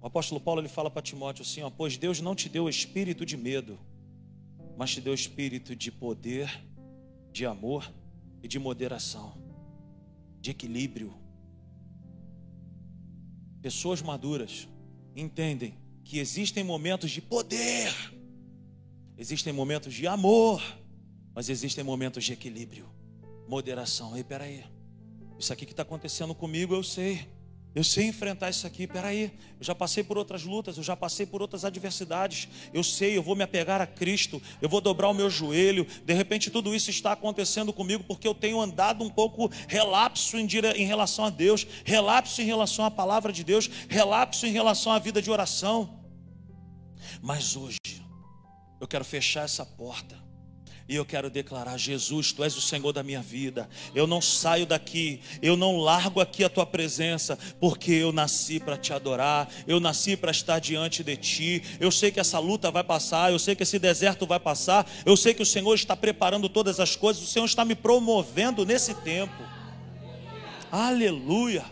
O 0.00 0.06
apóstolo 0.06 0.40
Paulo 0.40 0.60
ele 0.60 0.68
fala 0.68 0.90
para 0.90 1.02
Timóteo 1.02 1.42
assim: 1.42 1.62
ó, 1.62 1.70
pois 1.70 1.96
Deus 1.96 2.20
não 2.20 2.34
te 2.34 2.48
deu 2.48 2.68
espírito 2.68 3.24
de 3.24 3.36
medo, 3.36 3.78
mas 4.76 4.90
te 4.92 5.00
deu 5.00 5.14
espírito 5.14 5.74
de 5.74 5.90
poder, 5.90 6.62
de 7.32 7.46
amor 7.46 7.90
e 8.42 8.48
de 8.48 8.58
moderação, 8.58 9.34
de 10.40 10.50
equilíbrio. 10.50 11.14
Pessoas 13.64 14.02
maduras 14.02 14.68
entendem 15.16 15.74
que 16.04 16.18
existem 16.18 16.62
momentos 16.62 17.10
de 17.10 17.22
poder, 17.22 17.90
existem 19.16 19.54
momentos 19.54 19.94
de 19.94 20.06
amor, 20.06 20.62
mas 21.34 21.48
existem 21.48 21.82
momentos 21.82 22.24
de 22.24 22.34
equilíbrio, 22.34 22.86
moderação. 23.48 24.14
Ei, 24.14 24.22
peraí, 24.22 24.66
isso 25.38 25.50
aqui 25.50 25.64
que 25.64 25.72
está 25.72 25.82
acontecendo 25.82 26.34
comigo 26.34 26.74
eu 26.74 26.82
sei. 26.82 27.26
Eu 27.74 27.82
sei 27.82 28.06
enfrentar 28.06 28.50
isso 28.50 28.66
aqui, 28.66 28.86
peraí. 28.86 29.32
Eu 29.58 29.64
já 29.64 29.74
passei 29.74 30.04
por 30.04 30.16
outras 30.16 30.44
lutas, 30.44 30.76
eu 30.76 30.82
já 30.82 30.94
passei 30.94 31.26
por 31.26 31.42
outras 31.42 31.64
adversidades. 31.64 32.48
Eu 32.72 32.84
sei, 32.84 33.16
eu 33.16 33.22
vou 33.22 33.34
me 33.34 33.42
apegar 33.42 33.80
a 33.80 33.86
Cristo, 33.86 34.40
eu 34.62 34.68
vou 34.68 34.80
dobrar 34.80 35.08
o 35.08 35.14
meu 35.14 35.28
joelho. 35.28 35.84
De 36.04 36.14
repente, 36.14 36.52
tudo 36.52 36.72
isso 36.72 36.90
está 36.90 37.12
acontecendo 37.12 37.72
comigo 37.72 38.04
porque 38.04 38.28
eu 38.28 38.34
tenho 38.34 38.60
andado 38.60 39.02
um 39.02 39.10
pouco 39.10 39.50
relapso 39.66 40.38
em, 40.38 40.46
em 40.76 40.86
relação 40.86 41.24
a 41.24 41.30
Deus, 41.30 41.66
relapso 41.84 42.40
em 42.40 42.44
relação 42.44 42.84
à 42.84 42.90
palavra 42.90 43.32
de 43.32 43.42
Deus, 43.42 43.68
relapso 43.88 44.46
em 44.46 44.52
relação 44.52 44.92
à 44.92 45.00
vida 45.00 45.20
de 45.20 45.30
oração. 45.30 46.00
Mas 47.20 47.56
hoje, 47.56 47.78
eu 48.80 48.86
quero 48.86 49.04
fechar 49.04 49.44
essa 49.44 49.66
porta 49.66 50.23
e 50.86 50.96
eu 50.96 51.04
quero 51.04 51.30
declarar: 51.30 51.78
Jesus, 51.78 52.32
tu 52.32 52.44
és 52.44 52.56
o 52.56 52.60
Senhor 52.60 52.92
da 52.92 53.02
minha 53.02 53.22
vida. 53.22 53.68
Eu 53.94 54.06
não 54.06 54.20
saio 54.20 54.66
daqui, 54.66 55.20
eu 55.40 55.56
não 55.56 55.78
largo 55.78 56.20
aqui 56.20 56.44
a 56.44 56.48
tua 56.48 56.66
presença, 56.66 57.38
porque 57.58 57.92
eu 57.92 58.12
nasci 58.12 58.60
para 58.60 58.76
te 58.76 58.92
adorar, 58.92 59.48
eu 59.66 59.80
nasci 59.80 60.16
para 60.16 60.30
estar 60.30 60.58
diante 60.58 61.02
de 61.02 61.16
ti. 61.16 61.62
Eu 61.80 61.90
sei 61.90 62.10
que 62.10 62.20
essa 62.20 62.38
luta 62.38 62.70
vai 62.70 62.84
passar, 62.84 63.32
eu 63.32 63.38
sei 63.38 63.54
que 63.54 63.62
esse 63.62 63.78
deserto 63.78 64.26
vai 64.26 64.38
passar, 64.38 64.86
eu 65.06 65.16
sei 65.16 65.32
que 65.32 65.42
o 65.42 65.46
Senhor 65.46 65.74
está 65.74 65.96
preparando 65.96 66.48
todas 66.48 66.78
as 66.78 66.94
coisas, 66.94 67.22
o 67.22 67.26
Senhor 67.26 67.46
está 67.46 67.64
me 67.64 67.74
promovendo 67.74 68.66
nesse 68.66 68.94
tempo. 68.94 69.42
Aleluia. 70.70 71.64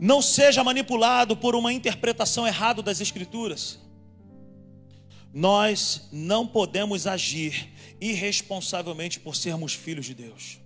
Não 0.00 0.22
seja 0.22 0.62
manipulado 0.62 1.36
por 1.36 1.56
uma 1.56 1.72
interpretação 1.72 2.46
errada 2.46 2.80
das 2.80 3.00
Escrituras. 3.00 3.87
Nós 5.32 6.08
não 6.10 6.46
podemos 6.46 7.06
agir 7.06 7.72
irresponsavelmente 8.00 9.20
por 9.20 9.36
sermos 9.36 9.74
filhos 9.74 10.06
de 10.06 10.14
Deus. 10.14 10.60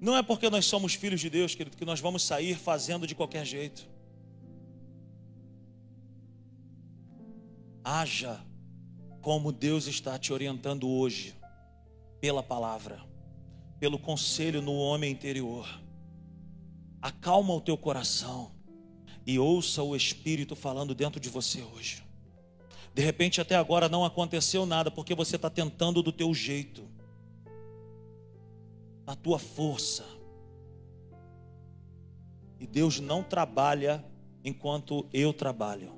Não 0.00 0.16
é 0.16 0.22
porque 0.22 0.48
nós 0.48 0.64
somos 0.64 0.94
filhos 0.94 1.20
de 1.20 1.28
Deus, 1.28 1.54
querido, 1.54 1.76
que 1.76 1.84
nós 1.84 2.00
vamos 2.00 2.22
sair 2.22 2.56
fazendo 2.56 3.06
de 3.06 3.14
qualquer 3.14 3.44
jeito. 3.44 3.86
Haja 7.84 8.40
como 9.20 9.52
Deus 9.52 9.86
está 9.86 10.18
te 10.18 10.32
orientando 10.32 10.88
hoje, 10.88 11.34
pela 12.20 12.42
palavra, 12.42 13.02
pelo 13.78 13.98
conselho 13.98 14.62
no 14.62 14.74
homem 14.74 15.12
interior. 15.12 15.68
Acalma 17.02 17.54
o 17.54 17.60
teu 17.60 17.76
coração 17.76 18.52
e 19.26 19.38
ouça 19.38 19.82
o 19.82 19.94
Espírito 19.94 20.56
falando 20.56 20.94
dentro 20.94 21.20
de 21.20 21.28
você 21.28 21.62
hoje. 21.62 22.02
De 22.94 23.02
repente 23.02 23.40
até 23.40 23.54
agora 23.54 23.88
não 23.88 24.04
aconteceu 24.04 24.66
nada 24.66 24.90
porque 24.90 25.14
você 25.14 25.36
está 25.36 25.48
tentando 25.48 26.02
do 26.02 26.12
teu 26.12 26.34
jeito, 26.34 26.88
na 29.06 29.14
tua 29.14 29.38
força. 29.38 30.04
E 32.58 32.66
Deus 32.66 33.00
não 33.00 33.22
trabalha 33.22 34.04
enquanto 34.44 35.08
eu 35.12 35.32
trabalho. 35.32 35.92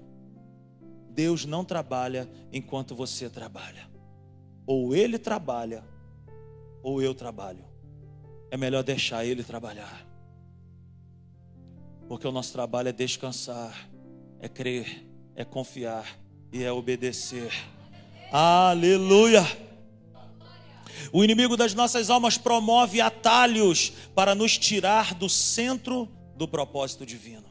Deus 1.11 1.45
não 1.45 1.64
trabalha 1.64 2.30
enquanto 2.53 2.95
você 2.95 3.28
trabalha. 3.28 3.90
Ou 4.66 4.95
Ele 4.95 5.18
trabalha, 5.18 5.84
ou 6.82 7.03
eu 7.03 7.14
trabalho. 7.14 7.64
É 8.51 8.57
melhor 8.57 8.84
deixar 8.84 9.24
Ele 9.24 9.43
trabalhar. 9.43 10.07
Porque 12.07 12.28
o 12.28 12.32
nosso 12.32 12.53
trabalho 12.53 12.88
é 12.88 12.93
descansar, 12.93 13.90
é 14.38 14.49
crer, 14.49 15.07
é 15.34 15.45
confiar 15.45 16.21
e 16.53 16.62
é 16.62 16.70
obedecer. 16.70 17.53
Aleluia! 18.30 19.42
O 21.12 21.24
inimigo 21.24 21.57
das 21.57 21.74
nossas 21.74 22.11
almas 22.11 22.38
promove 22.38 23.00
atalhos 23.00 23.92
para 24.14 24.34
nos 24.34 24.59
tirar 24.59 25.14
do 25.14 25.28
centro 25.28 26.09
do 26.36 26.46
propósito 26.46 27.05
divino. 27.05 27.50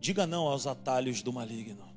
Diga 0.00 0.26
não 0.26 0.48
aos 0.48 0.66
atalhos 0.66 1.22
do 1.22 1.32
maligno. 1.32 1.92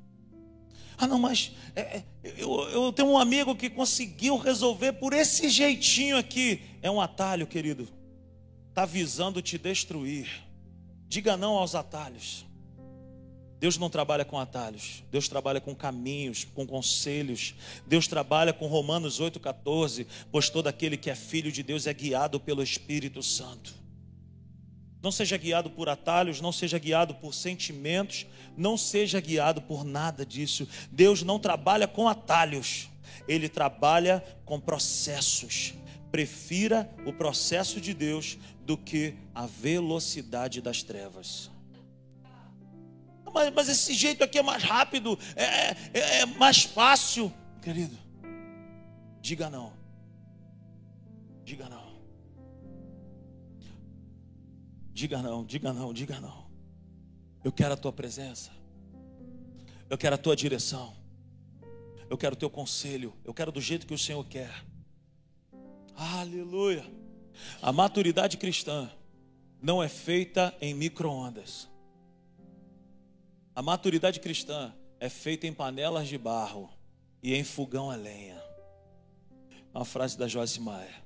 Ah, 0.98 1.06
não, 1.06 1.18
mas 1.18 1.52
é, 1.74 1.80
é, 1.80 2.04
eu, 2.22 2.68
eu 2.70 2.92
tenho 2.92 3.10
um 3.10 3.18
amigo 3.18 3.54
que 3.54 3.68
conseguiu 3.68 4.36
resolver 4.36 4.92
por 4.94 5.12
esse 5.12 5.48
jeitinho 5.48 6.16
aqui. 6.16 6.62
É 6.80 6.90
um 6.90 7.00
atalho, 7.00 7.46
querido. 7.46 7.88
está 8.70 8.86
visando 8.86 9.42
te 9.42 9.58
destruir. 9.58 10.45
Diga 11.08 11.36
não 11.36 11.56
aos 11.56 11.74
atalhos. 11.74 12.46
Deus 13.58 13.78
não 13.78 13.88
trabalha 13.88 14.24
com 14.24 14.38
atalhos, 14.38 15.02
Deus 15.10 15.28
trabalha 15.28 15.60
com 15.60 15.74
caminhos, 15.74 16.44
com 16.44 16.66
conselhos. 16.66 17.54
Deus 17.86 18.06
trabalha 18.06 18.52
com 18.52 18.66
Romanos 18.66 19.18
8,14, 19.18 20.06
pois 20.30 20.50
todo 20.50 20.66
aquele 20.66 20.96
que 20.96 21.08
é 21.08 21.14
filho 21.14 21.50
de 21.50 21.62
Deus 21.62 21.86
é 21.86 21.94
guiado 21.94 22.38
pelo 22.38 22.62
Espírito 22.62 23.22
Santo. 23.22 23.74
Não 25.02 25.10
seja 25.10 25.36
guiado 25.36 25.70
por 25.70 25.88
atalhos, 25.88 26.40
não 26.40 26.52
seja 26.52 26.78
guiado 26.78 27.14
por 27.14 27.32
sentimentos, 27.32 28.26
não 28.56 28.76
seja 28.76 29.20
guiado 29.20 29.62
por 29.62 29.84
nada 29.84 30.26
disso. 30.26 30.68
Deus 30.90 31.22
não 31.22 31.38
trabalha 31.38 31.88
com 31.88 32.08
atalhos, 32.08 32.88
Ele 33.26 33.48
trabalha 33.48 34.22
com 34.44 34.60
processos. 34.60 35.74
Prefira 36.16 36.90
o 37.04 37.12
processo 37.12 37.80
de 37.80 37.92
Deus 37.92 38.38
do 38.64 38.76
que 38.76 39.14
a 39.34 39.46
velocidade 39.46 40.62
das 40.62 40.82
trevas 40.82 41.50
mas, 43.36 43.52
mas 43.52 43.68
esse 43.68 43.92
jeito 43.92 44.24
aqui 44.24 44.38
é 44.38 44.42
mais 44.42 44.62
rápido, 44.62 45.18
é, 45.36 45.44
é, 45.44 46.20
é 46.20 46.26
mais 46.26 46.62
fácil. 46.62 47.30
Querido, 47.60 47.98
diga 49.20 49.50
não. 49.50 49.74
Diga 51.44 51.68
não. 51.68 51.86
Diga 54.90 55.20
não, 55.20 55.44
diga 55.44 55.72
não, 55.74 55.92
diga 55.92 56.18
não. 56.18 56.46
Eu 57.44 57.52
quero 57.52 57.74
a 57.74 57.76
tua 57.76 57.92
presença. 57.92 58.50
Eu 59.90 59.98
quero 59.98 60.14
a 60.14 60.18
tua 60.18 60.34
direção. 60.34 60.96
Eu 62.08 62.16
quero 62.16 62.34
o 62.34 62.38
teu 62.38 62.48
conselho. 62.48 63.12
Eu 63.22 63.34
quero 63.34 63.52
do 63.52 63.60
jeito 63.60 63.86
que 63.86 63.92
o 63.92 63.98
Senhor 63.98 64.24
quer. 64.24 64.64
Aleluia. 65.96 66.84
A 67.62 67.72
maturidade 67.72 68.36
cristã 68.36 68.90
não 69.62 69.82
é 69.82 69.88
feita 69.88 70.54
em 70.60 70.74
micro-ondas. 70.74 71.68
A 73.54 73.62
maturidade 73.62 74.20
cristã 74.20 74.74
é 75.00 75.08
feita 75.08 75.46
em 75.46 75.54
panelas 75.54 76.06
de 76.06 76.18
barro 76.18 76.68
e 77.22 77.34
em 77.34 77.42
fogão 77.42 77.90
a 77.90 77.96
lenha. 77.96 78.40
Uma 79.74 79.86
frase 79.86 80.18
da 80.18 80.28
Joyce 80.28 80.60
Meyer. 80.60 81.02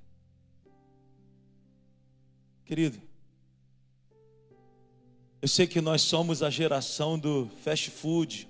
Querido, 2.64 3.00
eu 5.40 5.48
sei 5.48 5.66
que 5.66 5.80
nós 5.80 6.02
somos 6.02 6.42
a 6.42 6.50
geração 6.50 7.18
do 7.18 7.48
fast 7.62 7.90
food, 7.90 8.48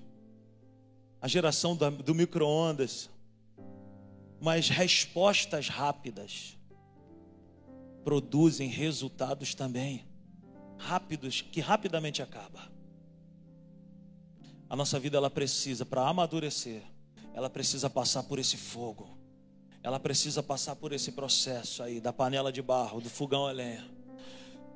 a 1.20 1.28
geração 1.28 1.76
do 1.76 2.14
micro-ondas, 2.14 3.10
mas 4.40 4.68
respostas 4.68 5.68
rápidas 5.68 6.56
produzem 8.02 8.68
resultados 8.68 9.54
também 9.54 10.06
rápidos, 10.78 11.42
que 11.42 11.60
rapidamente 11.60 12.22
acaba. 12.22 12.70
A 14.68 14.74
nossa 14.74 14.98
vida 14.98 15.18
ela 15.18 15.30
precisa 15.30 15.84
para 15.84 16.08
amadurecer, 16.08 16.82
ela 17.34 17.50
precisa 17.50 17.90
passar 17.90 18.22
por 18.22 18.38
esse 18.38 18.56
fogo. 18.56 19.18
Ela 19.82 19.98
precisa 19.98 20.42
passar 20.42 20.76
por 20.76 20.92
esse 20.92 21.12
processo 21.12 21.82
aí 21.82 22.00
da 22.00 22.12
panela 22.12 22.52
de 22.52 22.60
barro, 22.60 23.00
do 23.00 23.08
fogão 23.08 23.46
a 23.46 23.52
lenha. 23.52 23.88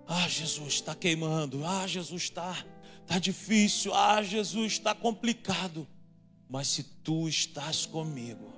Ah, 0.06 0.28
Jesus 0.28 0.74
está 0.74 0.94
queimando. 0.94 1.64
Ah, 1.64 1.86
Jesus 1.86 2.24
está 2.24 2.64
tá 3.06 3.18
difícil. 3.18 3.92
Ah, 3.94 4.22
Jesus 4.22 4.72
está 4.72 4.94
complicado. 4.94 5.86
Mas 6.48 6.68
se 6.68 6.84
tu 6.84 7.28
estás 7.28 7.84
comigo, 7.84 8.50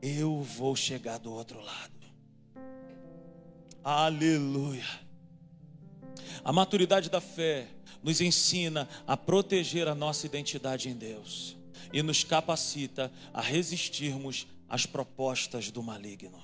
eu 0.00 0.42
vou 0.42 0.76
chegar 0.76 1.18
do 1.18 1.32
outro 1.32 1.60
lado. 1.60 1.92
Aleluia. 3.82 4.84
A 6.44 6.52
maturidade 6.52 7.08
da 7.10 7.20
fé 7.20 7.68
nos 8.02 8.20
ensina 8.20 8.88
a 9.06 9.16
proteger 9.16 9.88
a 9.88 9.94
nossa 9.94 10.26
identidade 10.26 10.88
em 10.88 10.94
Deus 10.94 11.56
e 11.92 12.02
nos 12.02 12.24
capacita 12.24 13.12
a 13.32 13.40
resistirmos 13.40 14.46
às 14.68 14.86
propostas 14.86 15.70
do 15.70 15.82
maligno. 15.82 16.40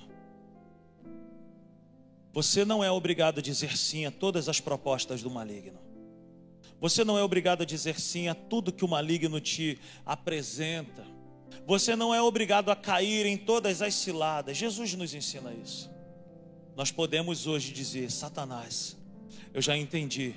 Você 2.33 2.65
não 2.65 2.83
é 2.83 2.91
obrigado 2.91 3.39
a 3.39 3.41
dizer 3.41 3.77
sim 3.77 4.05
a 4.05 4.11
todas 4.11 4.49
as 4.49 4.59
propostas 4.59 5.21
do 5.21 5.29
maligno. 5.29 5.79
Você 6.81 7.03
não 7.03 7.17
é 7.17 7.23
obrigado 7.23 7.61
a 7.61 7.65
dizer 7.65 7.99
sim 7.99 8.27
a 8.27 8.35
tudo 8.35 8.73
que 8.73 8.83
o 8.83 8.87
maligno 8.87 9.39
te 9.39 9.79
apresenta. 10.05 11.05
Você 11.65 11.95
não 11.95 12.13
é 12.13 12.21
obrigado 12.21 12.69
a 12.69 12.75
cair 12.75 13.25
em 13.25 13.37
todas 13.37 13.81
as 13.81 13.95
ciladas. 13.95 14.57
Jesus 14.57 14.93
nos 14.93 15.13
ensina 15.13 15.53
isso. 15.53 15.89
Nós 16.75 16.91
podemos 16.91 17.47
hoje 17.47 17.71
dizer: 17.71 18.11
Satanás, 18.11 18.97
eu 19.53 19.61
já 19.61 19.77
entendi 19.77 20.35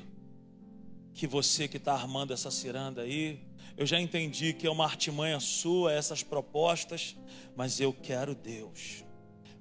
que 1.15 1.27
você 1.27 1.67
que 1.67 1.79
está 1.79 1.95
armando 1.95 2.33
essa 2.33 2.51
ciranda 2.51 3.03
aí, 3.03 3.41
eu 3.77 3.87
já 3.87 4.01
entendi 4.01 4.53
que 4.53 4.67
é 4.67 4.71
uma 4.71 4.85
artimanha 4.85 5.41
sua 5.41 5.93
essas 5.93 6.23
propostas, 6.23 7.17
mas 7.55 7.81
eu 7.81 7.93
quero 7.93 8.35
Deus. 8.35 9.05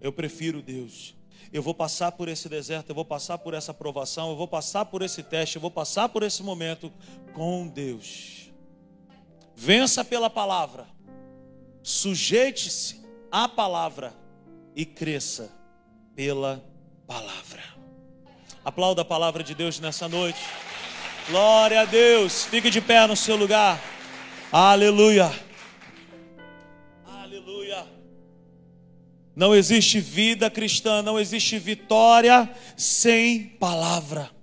Eu 0.01 0.11
prefiro 0.11 0.61
Deus. 0.61 1.15
Eu 1.51 1.61
vou 1.61 1.73
passar 1.73 2.11
por 2.11 2.27
esse 2.27 2.49
deserto, 2.49 2.89
eu 2.89 2.95
vou 2.95 3.05
passar 3.05 3.37
por 3.37 3.53
essa 3.53 3.73
provação, 3.73 4.29
eu 4.29 4.35
vou 4.35 4.47
passar 4.47 4.85
por 4.85 5.01
esse 5.01 5.23
teste, 5.23 5.55
eu 5.55 5.61
vou 5.61 5.71
passar 5.71 6.09
por 6.09 6.23
esse 6.23 6.43
momento 6.43 6.91
com 7.33 7.67
Deus. 7.67 8.51
Vença 9.55 10.03
pela 10.03 10.29
palavra. 10.29 10.94
Sujeite-se 11.85 12.99
à 13.31 13.47
palavra 13.47 14.11
e 14.75 14.87
cresça 14.87 15.51
pela 16.15 16.65
palavra. 17.05 17.61
Aplauda 18.63 19.03
a 19.03 19.05
palavra 19.05 19.43
de 19.43 19.53
Deus 19.53 19.79
nessa 19.79 20.09
noite. 20.09 20.39
Glória 21.29 21.81
a 21.81 21.85
Deus. 21.85 22.43
Fique 22.45 22.71
de 22.71 22.81
pé 22.81 23.05
no 23.05 23.15
seu 23.15 23.35
lugar. 23.35 23.79
Aleluia. 24.51 25.31
Aleluia. 27.05 27.85
Não 29.35 29.53
existe 29.53 29.99
vida 29.99 30.49
cristã, 30.49 31.03
não 31.03 31.19
existe 31.19 31.59
vitória 31.59 32.49
sem 32.75 33.43
palavra. 33.59 34.34